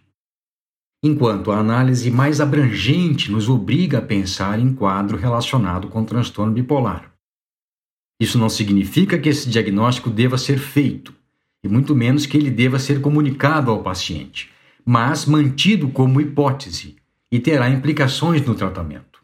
enquanto 1.03 1.51
a 1.53 1.59
análise 1.59 2.11
mais 2.11 2.41
abrangente 2.41 3.31
nos 3.31 3.49
obriga 3.49 3.99
a 3.99 4.03
pensar 4.03 4.59
em 4.59 4.75
quadro 4.75 5.17
relacionado 5.17 5.89
com 5.89 6.05
transtorno 6.05 6.53
bipolar. 6.53 7.13
Isso 8.21 8.39
não 8.39 8.49
significa 8.49 9.19
que 9.19 9.29
esse 9.29 9.49
diagnóstico 9.49 10.11
deva 10.11 10.37
ser 10.37 10.59
feito, 10.59 11.15
e 11.63 11.69
muito 11.69 11.95
menos 11.95 12.27
que 12.27 12.37
ele 12.37 12.51
deva 12.51 12.79
ser 12.79 13.01
comunicado 13.01 13.71
ao 13.71 13.83
paciente 13.83 14.51
mas 14.91 15.27
mantido 15.27 15.91
como 15.91 16.19
hipótese 16.19 16.97
e 17.31 17.39
terá 17.39 17.69
implicações 17.69 18.41
no 18.47 18.55
tratamento. 18.55 19.23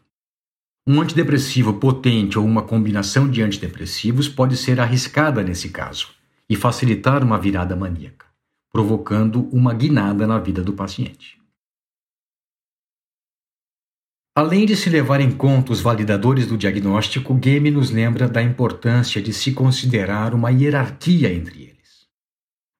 Um 0.85 1.01
antidepressivo 1.01 1.73
potente 1.73 2.37
ou 2.37 2.45
uma 2.45 2.61
combinação 2.61 3.27
de 3.27 3.41
antidepressivos 3.41 4.29
pode 4.29 4.57
ser 4.57 4.79
arriscada 4.79 5.41
nesse 5.41 5.69
caso 5.69 6.14
e 6.49 6.55
facilitar 6.55 7.23
uma 7.23 7.39
virada 7.39 7.75
maníaca, 7.75 8.25
provocando 8.71 9.49
uma 9.51 9.73
guinada 9.73 10.27
na 10.27 10.39
vida 10.39 10.63
do 10.63 10.73
paciente. 10.73 11.39
Além 14.37 14.65
de 14.65 14.75
se 14.75 14.89
levar 14.89 15.21
em 15.21 15.31
conta 15.31 15.71
os 15.71 15.79
validadores 15.79 16.45
do 16.45 16.57
diagnóstico, 16.57 17.33
Game 17.33 17.71
nos 17.71 17.89
lembra 17.89 18.27
da 18.27 18.43
importância 18.43 19.21
de 19.21 19.31
se 19.31 19.53
considerar 19.53 20.33
uma 20.33 20.49
hierarquia 20.49 21.33
entre 21.33 21.63
eles. 21.63 22.05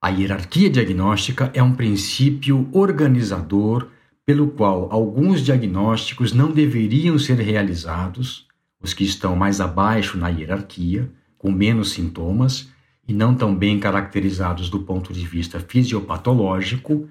A 0.03 0.09
hierarquia 0.09 0.69
diagnóstica 0.69 1.49
é 1.53 1.63
um 1.63 1.73
princípio 1.73 2.69
organizador 2.73 3.89
pelo 4.25 4.49
qual 4.49 4.91
alguns 4.91 5.41
diagnósticos 5.41 6.33
não 6.33 6.51
deveriam 6.51 7.17
ser 7.17 7.37
realizados, 7.37 8.45
os 8.81 8.93
que 8.93 9.05
estão 9.05 9.33
mais 9.33 9.61
abaixo 9.61 10.17
na 10.17 10.27
hierarquia, 10.27 11.09
com 11.37 11.51
menos 11.51 11.91
sintomas 11.91 12.69
e 13.07 13.13
não 13.13 13.35
tão 13.35 13.55
bem 13.55 13.79
caracterizados 13.79 14.69
do 14.69 14.79
ponto 14.79 15.13
de 15.13 15.25
vista 15.25 15.59
fisiopatológico, 15.59 17.07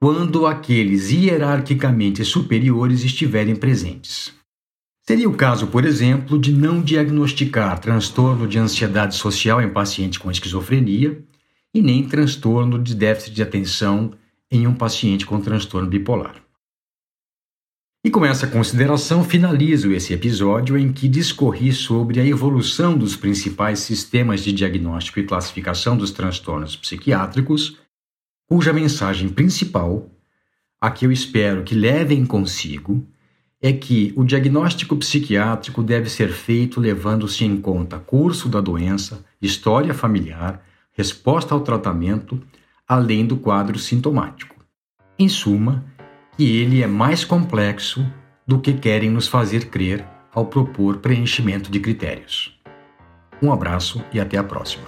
quando 0.00 0.46
aqueles 0.46 1.10
hierarquicamente 1.10 2.24
superiores 2.24 3.02
estiverem 3.02 3.56
presentes. 3.56 4.32
Seria 5.04 5.28
o 5.28 5.34
caso, 5.34 5.68
por 5.68 5.84
exemplo, 5.84 6.38
de 6.38 6.52
não 6.52 6.82
diagnosticar 6.82 7.80
transtorno 7.80 8.46
de 8.46 8.58
ansiedade 8.58 9.16
social 9.16 9.60
em 9.60 9.72
paciente 9.72 10.20
com 10.20 10.30
esquizofrenia 10.30 11.24
e 11.74 11.80
nem 11.80 12.06
transtorno 12.06 12.78
de 12.78 12.94
déficit 12.94 13.34
de 13.34 13.42
atenção 13.42 14.12
em 14.50 14.66
um 14.66 14.74
paciente 14.74 15.26
com 15.26 15.40
transtorno 15.40 15.88
bipolar. 15.88 16.47
E 18.04 18.10
com 18.10 18.24
essa 18.24 18.46
consideração, 18.46 19.24
finalizo 19.24 19.90
esse 19.90 20.14
episódio 20.14 20.78
em 20.78 20.92
que 20.92 21.08
discorri 21.08 21.72
sobre 21.72 22.20
a 22.20 22.24
evolução 22.24 22.96
dos 22.96 23.16
principais 23.16 23.80
sistemas 23.80 24.44
de 24.44 24.52
diagnóstico 24.52 25.18
e 25.18 25.24
classificação 25.24 25.96
dos 25.96 26.12
transtornos 26.12 26.76
psiquiátricos, 26.76 27.76
cuja 28.46 28.72
mensagem 28.72 29.28
principal, 29.28 30.08
a 30.80 30.92
que 30.92 31.04
eu 31.06 31.10
espero 31.10 31.64
que 31.64 31.74
levem 31.74 32.24
consigo, 32.24 33.04
é 33.60 33.72
que 33.72 34.12
o 34.16 34.24
diagnóstico 34.24 34.96
psiquiátrico 34.96 35.82
deve 35.82 36.08
ser 36.08 36.30
feito 36.30 36.80
levando-se 36.80 37.44
em 37.44 37.60
conta 37.60 37.98
curso 37.98 38.48
da 38.48 38.60
doença, 38.60 39.24
história 39.42 39.92
familiar, 39.92 40.64
resposta 40.92 41.52
ao 41.52 41.62
tratamento, 41.62 42.40
além 42.86 43.26
do 43.26 43.36
quadro 43.36 43.76
sintomático. 43.76 44.54
Em 45.18 45.28
suma, 45.28 45.84
que 46.38 46.56
ele 46.56 46.82
é 46.84 46.86
mais 46.86 47.24
complexo 47.24 48.06
do 48.46 48.60
que 48.60 48.72
querem 48.72 49.10
nos 49.10 49.26
fazer 49.26 49.70
crer 49.70 50.06
ao 50.32 50.46
propor 50.46 50.98
preenchimento 50.98 51.68
de 51.68 51.80
critérios. 51.80 52.56
Um 53.42 53.52
abraço 53.52 54.04
e 54.12 54.20
até 54.20 54.38
a 54.38 54.44
próxima. 54.44 54.84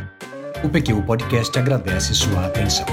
O 0.63 0.69
PQ 0.69 1.03
Podcast 1.03 1.59
agradece 1.59 2.15
sua 2.15 2.47
atenção. 2.47 2.87